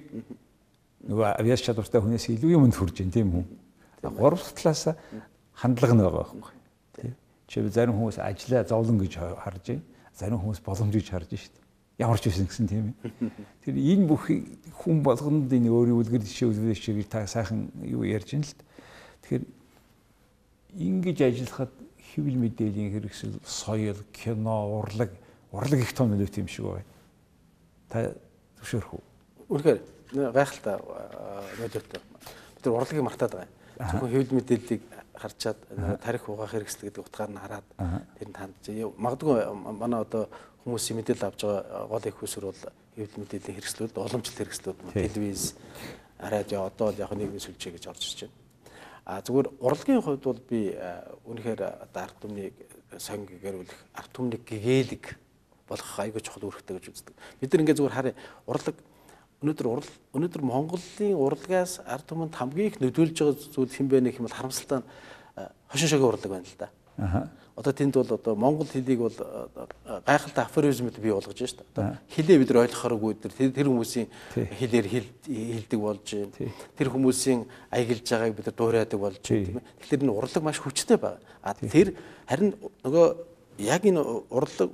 нөгөө 1.09 1.27
авиас 1.40 1.64
чадвартай 1.64 2.01
хүнээс 2.05 2.29
илүү 2.37 2.53
юмд 2.53 2.77
хүрж 2.77 3.01
байна 3.01 3.16
тийм 3.16 3.29
үү? 3.40 3.44
Гурав 4.20 4.44
талаас 4.53 4.92
хандлага 5.57 5.94
нь 5.96 6.05
байгаа 6.05 6.20
байхгүй. 6.29 6.53
Тийм. 7.01 7.16
Чи 7.48 7.57
зарим 7.72 7.96
хүмүүс 7.96 8.20
ажиллаа 8.20 8.68
зовлон 8.68 9.01
гэж 9.01 9.16
харж 9.16 9.64
байна 9.64 9.92
зарим 10.16 10.38
хүмүүс 10.38 10.61
боломж 10.64 10.94
гэж 10.94 11.09
харж 11.11 11.33
штт. 11.37 11.57
ямар 11.98 12.18
ч 12.18 12.29
байсан 12.29 12.46
гэсэн 12.48 12.66
тийм 12.68 12.85
ээ. 13.05 13.31
Тэр 13.64 13.77
энэ 13.77 14.07
бүх 14.09 14.27
хүн 14.83 15.03
болгонд 15.05 15.53
энэ 15.53 15.70
өөрийн 15.70 15.98
үлгэр 16.01 16.25
жишээ 16.25 16.48
үлгэр 16.48 16.75
жишээ 16.75 16.96
гэж 17.05 17.09
та 17.09 17.27
сайхан 17.27 17.70
юу 17.85 18.03
ярьж 18.03 18.35
ин 18.35 18.42
л. 18.42 18.55
Тэгэхээр 19.22 19.44
ингэж 20.83 21.18
ажиллахад 21.20 21.72
хэвлэл 22.12 22.42
мэдээллийн 22.42 22.92
хэрэгсэл, 22.96 23.40
соёл, 23.44 24.01
кино, 24.12 24.83
урлаг, 24.83 25.12
урлаг 25.53 25.81
их 25.81 25.92
том 25.92 26.11
нөлөөт 26.11 26.40
юм 26.40 26.48
шиг 26.48 26.64
байна. 26.64 26.88
Та 27.88 28.12
зөвшөөрөх 28.59 28.92
үү? 28.96 29.03
Үнэхээр 29.53 29.81
гайхалтай 30.33 30.77
нөлөөтэй. 31.61 32.01
Бид 32.57 32.66
урлагийг 32.66 33.05
мартаад 33.05 33.33
байгаа. 33.37 33.62
Зөвхөн 33.90 34.11
хэвлэл 34.11 34.37
мэдээллийг 34.38 34.83
харчаад 35.18 35.59
тарих 36.03 36.29
угаах 36.29 36.55
хэрэгсэл 36.55 36.87
гэдэг 36.87 37.03
утгаар 37.03 37.31
нь 37.31 37.42
хараад 37.42 37.66
тэр 38.18 38.29
нь 38.31 38.37
танд 38.37 38.55
магадгүй 38.99 39.38
манай 39.53 40.01
одоо 40.07 40.31
хүмүүсийн 40.62 41.03
мэдээлэл 41.03 41.29
авч 41.29 41.40
байгаа 41.42 41.87
гол 41.90 42.07
их 42.07 42.23
усүр 42.23 42.45
бол 42.51 42.62
хэвлэл 42.95 43.21
мэдээллийн 43.23 43.57
хэрэгслүүд 43.59 43.99
уламжлалт 43.99 44.38
хэрэгслүүд 44.38 44.79
телевиз 44.95 45.55
радио 46.18 46.71
одоо 46.71 46.95
л 46.95 47.03
яг 47.03 47.11
нийгмийн 47.11 47.42
сүлжээ 47.42 47.75
гэж 47.75 47.85
орж 47.90 48.03
ирж 48.07 48.21
байна. 48.27 48.38
А 49.05 49.21
зүгээр 49.27 49.49
урлагийн 49.59 50.03
хувьд 50.03 50.23
бол 50.23 50.40
би 50.47 50.61
үнэхээр 51.27 51.61
одоо 51.90 52.01
арт 52.07 52.16
түмнийг 52.23 52.55
сонг 53.03 53.35
гэрүүлэх 53.42 53.79
арт 53.99 54.11
түмнийг 54.14 54.47
гэгээлэг 54.47 55.05
болгох 55.66 55.99
айгүй 55.99 56.23
чухал 56.23 56.47
үүрэгтэй 56.47 56.79
гэж 56.79 56.87
үздэг. 56.92 57.14
Бид 57.40 57.51
нар 57.51 57.61
ингээд 57.66 57.79
зүгээр 57.83 57.97
харъя. 57.99 58.14
Урлаг 58.47 58.77
өнөөдөр 59.43 59.67
урал 59.67 59.91
өнөөдөр 60.15 60.43
Монголын 60.47 61.19
урлагаас 61.19 61.81
ард 61.83 62.07
түмэнд 62.07 62.39
хамгийн 62.39 62.71
их 62.71 62.79
нөлөөлж 62.79 63.19
байгаа 63.19 63.35
зүйл 63.35 63.75
хэн 63.75 63.91
бэ 63.91 64.01
нэх 64.01 64.19
юм 64.23 64.31
бол 64.31 64.39
харамсалтай 64.39 64.83
хошин 65.69 65.89
шогийн 65.89 66.09
урлаг 66.09 66.31
байна 66.31 66.47
л 66.47 66.59
да. 66.59 66.71
Аа. 66.99 67.29
Одоо 67.57 67.73
тэнд 67.73 67.95
бол 67.95 68.07
одоо 68.09 68.35
монгол 68.37 68.67
хэлийг 68.67 68.99
бол 68.99 69.19
гайхалтай 70.07 70.45
афоризмд 70.45 70.97
бий 70.99 71.13
болгож 71.13 71.37
байна 71.37 71.53
шүү 71.53 71.65
дээ. 71.75 71.99
Хэлээ 72.17 72.39
бид 72.39 72.49
нар 72.49 72.63
ойлгохооргүй 72.65 73.13
тэр 73.21 73.53
тэр 73.53 73.69
хүмүүсийн 73.69 74.09
хэлээр 74.33 74.87
хэлдэг 74.89 75.81
болж 75.81 76.07
байна. 76.07 76.53
Тэр 76.79 76.89
хүмүүсийн 76.89 77.45
аялж 77.69 78.07
байгааг 78.09 78.37
бид 78.37 78.47
нар 78.49 78.57
дуурайдаг 78.57 79.01
болж 79.01 79.21
байна 79.21 79.45
тийм 79.45 79.59
ээ. 79.61 79.69
Тэгэхээр 79.85 80.03
энэ 80.07 80.17
урлаг 80.17 80.43
маш 80.43 80.59
хүчтэй 80.65 80.97
байна. 80.97 81.21
А 81.45 81.53
тэр 81.53 81.93
харин 82.25 82.57
нөгөө 82.87 83.07
яг 83.69 83.83
энэ 83.85 84.01
урлаг 84.33 84.71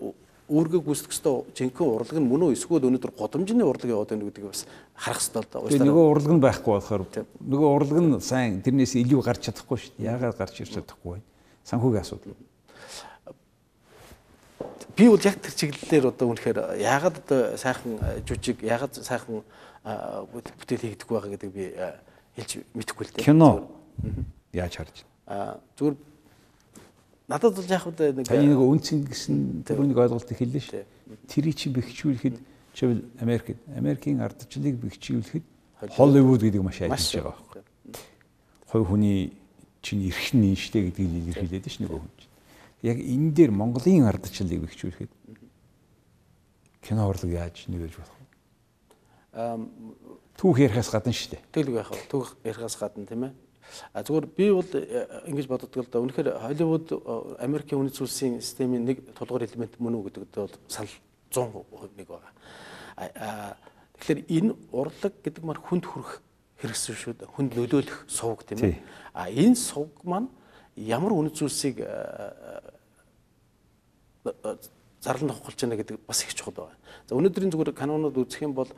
үүргээ 0.49 0.81
гүйцэтгэх 0.81 1.13
ёстой 1.13 1.45
жинхэнэ 1.53 1.93
урлаг 1.93 2.17
нь 2.17 2.29
мөн 2.29 2.43
үү 2.49 2.57
эсвэл 2.57 2.89
өнөөдөр 2.89 3.13
годомжны 3.13 3.63
урлаг 3.65 3.89
яваад 3.93 4.11
байна 4.13 4.25
гэдгийг 4.29 4.49
бас 4.49 4.65
харах 4.97 5.21
ёстой 5.21 5.45
л 5.45 5.49
да. 5.53 5.61
Тэгээ 5.61 5.89
нөгөө 5.89 6.07
урлаг 6.09 6.33
нь 6.33 6.45
байхгүй 6.45 6.73
болохоор 6.73 7.03
нөгөө 7.45 7.69
урлаг 7.77 7.99
нь 8.01 8.21
сайн 8.25 8.65
тэрнээс 8.65 8.97
илүү 8.97 9.21
гарч 9.21 9.45
чадахгүй 9.45 9.77
шүү 9.77 9.93
дээ. 10.01 10.09
Яагаад 10.09 10.37
гарч 10.41 10.55
ирч 10.65 10.73
чадахгүй 10.73 11.21
вэ? 11.21 11.25
Санхүүгийн 11.69 12.01
асуудал. 12.01 12.37
Би 14.97 15.05
бол 15.13 15.21
яг 15.23 15.37
тэр 15.39 15.55
чиглэлээр 15.55 16.11
одоо 16.11 16.27
үнэхээр 16.33 16.59
яагаад 16.81 17.17
одоо 17.23 17.41
сайхан 17.61 18.01
жүжиг 18.25 18.65
яагаад 18.65 18.99
сайхан 18.99 19.45
бүтээл 19.85 20.85
хийгдэхгүй 20.97 21.15
байгаа 21.15 21.33
гэдэг 21.37 21.51
би 21.55 21.65
хэлж 22.35 22.51
мэдэхгүй 22.75 23.05
л 23.07 23.13
дээ. 23.15 23.29
Кино 23.29 23.69
яаж 24.51 24.75
харж 24.81 25.05
байна? 25.29 25.61
Зүгээр 25.79 25.95
Надад 27.29 27.55
бол 27.61 27.69
яг 27.69 27.85
үдэ 27.85 28.17
нэг 28.17 28.25
таны 28.25 28.49
нэг 28.49 28.57
үнцэн 28.57 29.05
гэсэн 29.05 29.69
тэрүүнийг 29.69 30.01
ойлголтыг 30.01 30.33
хэллээ 30.33 30.65
шүү 30.65 30.77
дээ. 30.81 30.89
Тэрийг 31.29 31.57
чи 31.61 31.69
бэхжүүлэхэд 31.69 32.37
чивэл 32.73 33.05
Америк 33.21 33.61
Америкийн 33.69 34.25
ардчлалыг 34.25 34.81
бэхжүүлэхэд 34.81 35.45
Холливуд 35.93 36.41
гэдэг 36.41 36.63
маш 36.65 36.81
ажиллаж 36.81 37.21
байгаа 37.21 37.37
байхгүй. 37.37 37.63
Хой 38.73 38.83
хүний 38.89 39.21
чинь 39.85 40.09
эрх 40.09 40.33
нь 40.33 40.57
штэ 40.57 40.89
гэдгийг 40.89 41.37
илэрхийлээд 41.37 41.69
ш 41.69 41.85
нэг 41.85 41.93
хүн 41.93 42.09
чинь. 42.17 42.33
Яг 42.81 42.97
энэ 42.97 43.37
дээр 43.37 43.53
Монголын 43.53 44.09
ардчлалыг 44.09 44.65
бэхжүүлэхэд 44.65 45.13
кино 46.81 47.13
урлаг 47.13 47.29
яаж 47.29 47.69
нэгэж 47.69 47.93
болох 47.93 48.17
вэ? 48.17 49.69
Түүх 50.41 50.57
ярихаас 50.65 50.89
гадна 50.89 51.13
штэ. 51.13 51.45
Тэгэл 51.53 51.77
байх. 51.77 51.93
Түүх 52.09 52.41
ярихаас 52.41 52.81
гадна 52.81 53.05
тийм 53.05 53.29
ээ 53.29 53.37
зүгээр 53.95 54.27
би 54.27 54.51
бол 54.53 54.71
э, 54.75 55.07
ингэж 55.29 55.47
боддог 55.47 55.77
л 55.77 55.89
да. 55.91 56.01
Үнэхээр 56.01 56.29
Холливуд 56.39 56.87
э, 56.93 56.99
Америкийн 57.45 57.81
үнэт 57.81 57.97
зүйлсийн 57.97 58.41
системийн 58.41 58.85
нэг 58.85 59.03
тулгуур 59.15 59.45
элемент 59.45 59.77
мөн 59.79 59.99
үү 59.99 60.11
гэдэгт 60.11 60.35
бол 60.37 60.55
санал 60.69 60.93
100% 61.31 61.97
нэг 61.97 62.09
байгаа. 62.09 62.33
А 62.97 63.57
тэгэхээр 64.01 64.21
энэ 64.29 64.51
урлаг 64.73 65.15
гэдэг 65.23 65.43
маань 65.45 65.63
хүнд 65.63 65.85
хүрэх 65.85 66.23
хэрэгсэл 66.59 66.97
шүү 66.97 67.15
дээ. 67.23 67.35
Хүнд 67.35 67.51
нөлөөлөх 67.55 68.09
сувг 68.11 68.43
тийм 68.43 68.65
ээ. 68.65 68.83
А 69.15 69.31
энэ 69.31 69.55
сувг 69.55 69.93
маань 70.03 70.29
ямар 70.75 71.13
үнэт 71.15 71.39
зүйлсийг 71.39 71.85
э, 71.85 71.93
зарлан 75.01 75.31
тохолж 75.31 75.61
байна 75.61 75.77
гэдэг 75.77 76.01
бас 76.07 76.23
их 76.25 76.35
чухал 76.35 76.67
байна. 76.67 76.79
За 77.07 77.15
өнөөдрийн 77.15 77.53
зүгээр 77.53 77.73
канонууд 77.75 78.19
үзэх 78.19 78.43
юм 78.43 78.55
бол 78.55 78.69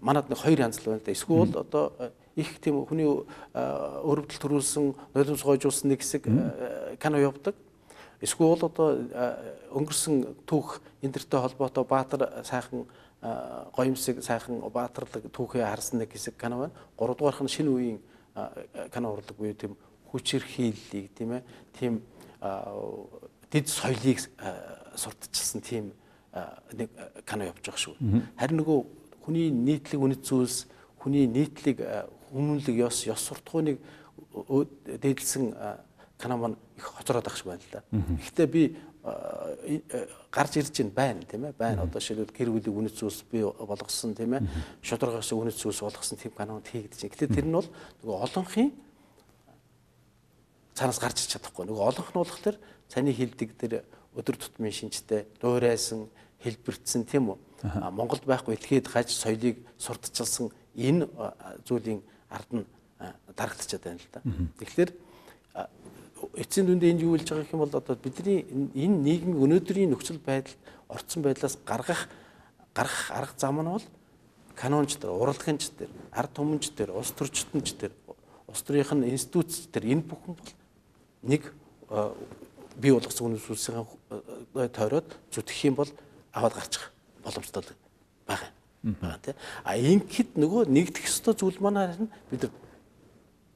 манад 0.00 0.28
нэг 0.28 0.38
хоёр 0.38 0.58
янз 0.58 0.82
л 0.82 0.90
байна 0.90 1.02
да. 1.04 1.12
Эсвэл 1.12 1.54
одоо 1.54 2.12
их 2.38 2.60
тийм 2.62 2.86
хүний 2.86 3.08
өрөвдөл 3.52 4.38
төрүүлсэн 4.38 4.94
нулимс 5.14 5.42
гойжуулсан 5.42 5.90
нэг 5.90 6.06
хэсэг 6.06 6.30
кино 7.02 7.18
явдаг. 7.18 7.58
Эсвэл 8.22 8.54
одоо 8.54 8.94
өнгөрсөн 9.74 10.46
түүх 10.46 10.78
эндэртэй 11.02 11.40
холбоотой 11.42 11.84
Баатар 11.84 12.42
сайхан 12.46 12.86
гоёмсыг 13.74 14.22
сайхан 14.22 14.62
баатарлаг 14.70 15.26
түүхээ 15.34 15.66
харсан 15.66 15.98
нэг 15.98 16.14
хэсэг 16.14 16.38
кино 16.38 16.58
байна. 16.58 16.74
Гуравдугаарх 16.96 17.42
нь 17.42 17.50
шинэ 17.50 17.70
үеийн 17.70 17.98
кино 18.94 19.12
урлаг 19.12 19.34
буюу 19.34 19.54
тийм 19.54 19.74
хүчирхийллийг 20.10 21.10
тийм 21.18 21.32
ээ 21.34 21.42
тийм 21.74 22.02
дэд 23.50 23.66
соёлыг 23.66 24.22
сурталчилсан 24.94 25.60
тийм 25.62 25.90
нэг 26.78 26.90
кино 27.26 27.50
явж 27.50 27.58
байгаа 27.58 27.82
шүү. 27.82 27.94
Харин 28.38 28.62
нөгөө 28.62 28.78
хүний 29.26 29.50
нийтлэг 29.50 29.98
үнэт 29.98 30.22
зүйлс, 30.22 30.70
хүний 31.02 31.26
нийтлэг 31.26 31.82
хүмүүнлэг 32.32 32.76
ёс, 32.76 33.06
ёс 33.06 33.20
суртахууныг 33.20 33.80
дээдлсэн 34.84 35.54
кино 36.18 36.36
маань 36.36 36.56
их 36.76 36.84
хоцроод 36.84 37.26
ах 37.26 37.36
шиг 37.36 37.46
байна 37.46 37.62
л 37.62 37.72
да. 37.72 37.82
Гэхдээ 37.92 38.46
би 38.46 38.76
гарч 40.30 40.56
ирж 40.56 40.74
байна 40.92 41.22
тийм 41.22 41.44
ээ 41.44 41.52
байна 41.56 41.82
одоо 41.82 42.00
шилбэл 42.00 42.34
гэр 42.34 42.50
бүлийн 42.50 42.90
үнэт 42.90 42.98
зүйлс 42.98 43.24
би 43.30 43.42
болгосон 43.42 44.14
тийм 44.14 44.34
ээ 44.34 44.42
шударгаас 44.82 45.32
үнэт 45.32 45.56
зүйлс 45.56 45.80
болгосон 45.80 46.18
тийм 46.18 46.32
канонд 46.34 46.66
хийгдэж 46.68 47.00
байна. 47.00 47.12
Гэхдээ 47.14 47.34
тэр 47.34 47.46
нь 47.46 47.54
бол 47.54 47.68
нөгөө 48.02 48.16
олонхын 48.26 48.72
цаанаас 50.74 50.98
гарч 50.98 51.24
ич 51.24 51.32
чадахгүй. 51.32 51.64
Нөгөө 51.66 51.84
олонх 51.88 52.10
нь 52.10 52.20
болох 52.20 52.38
тэр 52.42 52.56
цаний 52.90 53.14
хилдэг 53.14 53.50
тэр 53.56 53.72
өдөр 54.18 54.36
тутмын 54.36 54.74
шинжтэй 54.74 55.26
дуурайсан 55.40 56.10
хэлбэртсэн 56.42 57.06
тийм 57.06 57.34
үү. 57.34 57.38
Монголд 57.90 58.26
байхгүй 58.26 58.54
этгээд 58.54 58.86
гаж 58.90 59.10
соёлыг 59.10 59.62
сурталчилсан 59.78 60.50
энэ 60.74 61.06
зүйлийн 61.66 62.02
ард 62.30 62.50
нь 62.52 62.64
дарагдчихад 63.36 63.82
байна 63.84 64.00
л 64.00 64.12
да. 64.12 64.20
Тэгэхээр 64.58 64.90
эцсийн 66.34 66.66
дүндээ 66.66 66.90
энд 66.92 67.02
юу 67.02 67.16
хэлж 67.16 67.28
байгаа 67.30 67.52
юм 67.52 67.62
бол 67.62 67.76
одоо 67.78 67.96
бидний 67.96 68.44
энэ 68.74 68.96
нийгмийн 69.06 69.42
өнөөдрийн 69.42 69.90
нөхцөл 69.90 70.18
байдал 70.18 70.54
орцсон 70.88 71.22
байдлаас 71.22 71.58
гаргах 71.64 72.08
гарах 72.74 73.10
арга 73.10 73.34
зам 73.38 73.60
нь 73.62 73.70
бол 73.70 73.86
канонч 74.54 74.98
төр, 74.98 75.14
урлагч 75.14 75.70
төр, 75.78 75.90
ард 76.10 76.32
түмэнч 76.34 76.74
төр, 76.74 76.90
улс 76.98 77.14
төрчтөнч 77.14 77.78
төр, 77.78 77.92
улс 78.50 78.62
төрийн 78.66 79.06
институт 79.06 79.54
төр 79.70 79.84
энэ 79.86 80.02
бүхэн 80.02 80.34
бол 80.34 80.50
нэг 81.22 81.42
бий 82.78 82.92
болгосон 82.92 83.38
үнэс 83.38 83.46
үлсийн 83.46 83.86
тойроод 84.54 85.14
зүтгэх 85.30 85.70
юм 85.70 85.78
бол 85.78 85.90
аваад 86.34 86.54
гарчих 86.58 86.90
боломжтой 87.22 87.62
байгаа 88.26 88.57
байгаа 88.82 89.18
тийм. 89.22 89.36
А 89.64 89.76
ингээд 89.76 90.38
нөгөө 90.38 90.70
нэгдэх 90.70 91.04
ёстой 91.06 91.34
зүйл 91.34 91.58
маань 91.58 91.82
харин 91.82 92.08
бид 92.30 92.46
нар 92.46 92.52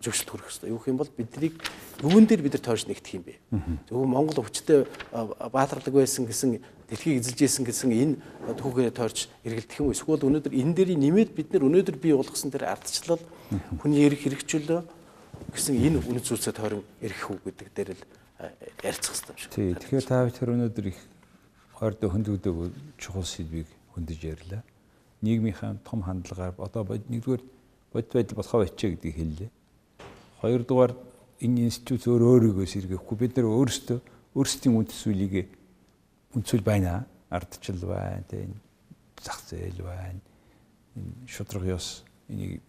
зөвшөлт 0.03 0.31
хүрэх 0.31 0.51
ёстой. 0.51 0.71
Юу 0.75 0.83
юм 0.87 0.99
бол 0.99 1.11
биднийг 1.15 1.55
юун 2.03 2.27
дээр 2.27 2.43
бид 2.43 2.59
нар 2.59 2.65
тойрч 2.67 2.91
нэгдэх 2.91 3.15
юм 3.15 3.23
бэ? 3.23 3.39
Зөвхөн 3.87 4.11
Монгол 4.11 4.43
өвчтөе 4.43 4.87
баатарлаг 5.55 5.95
байсан 5.95 6.27
гэсэн 6.27 6.59
дэлхийг 6.91 7.23
эзэлж 7.23 7.41
исэн 7.47 7.65
гэсэн 7.65 7.91
энэ 7.95 8.15
түүхээр 8.59 8.91
тойрч 8.91 9.31
эргэлдэх 9.47 9.79
юм? 9.79 9.95
Эсвэл 9.95 10.27
өнөөдөр 10.27 10.59
энэ 10.59 10.75
дээрийн 10.75 11.03
нэмээд 11.07 11.31
бид 11.39 11.55
нар 11.55 11.71
өнөөдөр 11.71 11.97
бий 12.03 12.19
болгосон 12.19 12.51
тэр 12.51 12.67
ардчлал 12.67 13.23
хүний 13.79 14.03
эрх 14.11 14.27
хэрэгжүүлээ 14.27 14.83
гэсэн 15.55 15.75
энэ 15.79 16.03
үнэт 16.03 16.27
зүйлсээ 16.27 16.55
тойрон 16.59 16.83
эргэх 16.99 17.31
үү 17.31 17.39
гэдэг 17.47 17.69
дээр 17.71 17.91
л 17.95 18.03
ярилцах 18.83 19.15
хэрэгтэй 19.15 19.31
юм 19.31 19.39
шиг. 19.39 19.51
Тий. 19.55 19.71
Тэгэхээр 19.79 20.07
та 20.11 20.27
бүхэн 20.27 20.55
өнөөдөр 20.59 20.87
их 20.91 20.99
ойрдоо 21.79 22.11
хөндөөгдөг 22.11 22.55
чухал 22.99 23.27
сэдвийг 23.27 23.71
хөндөж 23.95 24.21
ярьлаа 24.27 24.63
нийгмийнхаа 25.23 25.79
том 25.87 26.03
хандлагаар 26.03 26.55
одоо 26.59 26.83
нэгдүгээр 26.85 27.43
бод 27.93 28.07
байдал 28.13 28.37
болохоо 28.37 28.67
очие 28.67 28.95
гэдгийг 28.95 29.17
хэллээ. 29.17 29.51
Хоёрдугаар 30.43 30.93
энэ 31.41 31.71
институт 31.71 32.07
өөр 32.07 32.23
өөрийгөө 32.53 32.67
сэргээхгүй 32.67 33.17
бид 33.19 33.33
нар 33.39 33.47
өөрсдөө 33.47 33.99
өөрсдийн 34.35 34.77
үнд 34.77 34.91
зүйлийг 34.91 35.49
үндсүүл 36.35 36.65
байна. 36.65 37.07
Ардчил 37.33 37.81
байна, 37.89 38.25
тийм 38.29 38.61
зах 39.21 39.41
зээл 39.49 39.81
байна. 39.85 40.21
Энэ 40.97 41.29
шудраг 41.29 41.65
ёс 41.65 42.05
энийг 42.29 42.61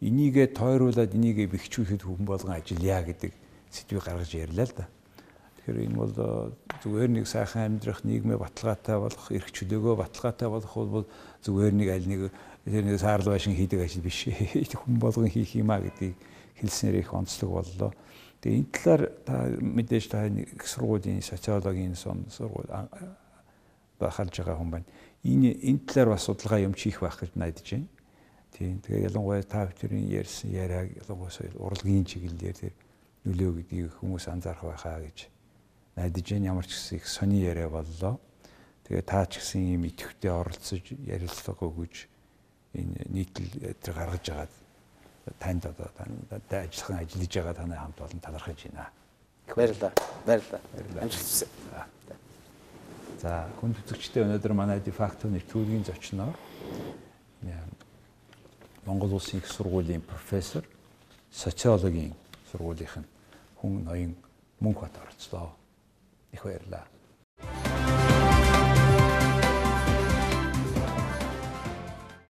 энийгээ 0.00 0.54
тойруулаад 0.54 1.14
энийгээ 1.14 1.50
бэхжүүлэхэд 1.50 2.02
хүн 2.06 2.24
болгон 2.24 2.54
ажиллая 2.54 3.02
гэдэг 3.04 3.32
сэдвийг 3.70 4.04
гаргаж 4.04 4.30
ярьлаа 4.34 4.66
л 4.66 4.74
да. 4.76 4.86
Тэгэхээр 5.60 5.84
энэ 5.90 5.98
бол 5.98 6.12
зүгээр 6.82 7.10
нэг 7.20 7.26
сайхан 7.26 7.78
амьдрах, 7.78 8.00
нийгмээ 8.06 8.38
баталгаатай 8.38 8.96
болох, 8.96 9.26
эрх 9.28 9.48
чөлөөгөө 9.52 9.94
баталгаатай 10.00 10.48
болох 10.48 10.74
бол 10.74 11.06
зүгээр 11.44 11.74
нэг 11.74 11.88
аль 11.88 12.08
нэг 12.08 12.20
тэр 12.64 12.84
нэг 12.84 13.00
саарл 13.00 13.32
байшин 13.32 13.56
хийдэг 13.56 13.80
ажил 13.80 14.04
биш. 14.04 14.28
Хүн 14.76 15.00
болгон 15.00 15.28
хийх 15.28 15.56
юмаа 15.56 15.80
гэдгийг 15.80 16.16
хэлснээр 16.60 17.00
их 17.00 17.14
онцлог 17.14 17.50
боллоо. 17.50 17.92
Тэгээ 18.40 18.56
энэ 18.56 18.72
талаар 18.72 19.02
та 19.24 19.34
мэдээж 19.60 20.04
та 20.08 20.26
их 20.28 20.64
сургуулийн 20.64 21.20
социологийн 21.20 21.96
сон 21.96 22.24
сургууль 22.28 22.68
бахалж 23.98 24.34
байгаа 24.36 24.56
хүн 24.56 24.70
байна. 24.70 24.88
Энэ 25.24 25.56
энэ 25.60 25.84
талаар 25.88 26.16
бас 26.16 26.24
судалгаа 26.24 26.60
юм 26.60 26.74
чих 26.74 27.00
байх 27.00 27.20
гэж 27.20 27.36
найдаж 27.36 27.68
байна. 27.68 27.88
Тийм. 28.52 28.80
Тэгээ 28.80 29.08
ялангуяа 29.08 29.42
та 29.44 29.68
бүхэн 29.68 30.08
ярьсан 30.08 30.52
яриаг 30.52 30.92
ялангуяа 31.04 31.52
урлагийн 31.60 32.04
чиглэлээр 32.04 32.56
тэр 32.56 32.74
нөлөө 33.24 33.50
гэдгийг 33.60 33.92
хүмүүс 34.00 34.28
анзаарах 34.28 34.64
байхаа 34.64 35.00
гэж 35.04 35.28
найдаж 35.96 36.26
байна. 36.32 36.50
Ямар 36.52 36.66
ч 36.66 36.76
гэсэн 36.76 36.96
их 36.96 37.06
сони 37.08 37.44
яриа 37.44 37.68
боллоо. 37.68 38.20
Тэгээ 38.90 39.06
та 39.06 39.22
ч 39.22 39.38
гэсэн 39.38 39.62
ийм 39.70 39.86
идэвхтэй 39.86 40.34
оролцож 40.34 40.82
ярилцлага 41.06 41.62
өгөж 41.62 42.10
энэ 42.74 43.06
нийтлэл 43.06 43.78
гаргаж 43.86 44.26
байгаа 44.26 44.50
танд 45.38 45.62
одоо 45.70 45.86
ажиллахан 46.58 46.98
ажиллаж 46.98 47.30
байгаа 47.30 47.54
таны 47.54 47.78
хамт 47.78 48.00
олон 48.02 48.18
талархаж 48.18 48.58
байна. 48.66 48.90
Их 49.46 49.54
баярлалаа. 49.54 49.92
Баярлалаа. 50.26 50.60
Амжилт 51.06 51.22
хүсье. 51.22 51.46
За 53.22 53.46
хүн 53.62 53.78
төзөгчтэй 53.78 54.26
өнөөдөр 54.26 54.58
манай 54.58 54.82
дефактоны 54.82 55.38
түүхийн 55.38 55.86
зочноор 55.86 56.34
Монгол 58.90 59.14
Улсын 59.14 59.38
их 59.38 59.46
сургуулийн 59.46 60.02
профессор 60.02 60.66
социологийн 61.30 62.10
сургуулийнх 62.50 62.96
нь 62.98 63.08
хүн 63.62 63.84
ноён 63.86 64.18
Мөнхбат 64.58 64.98
оролцлоо. 64.98 65.54
Их 66.34 66.42
баярлалаа. 66.42 66.90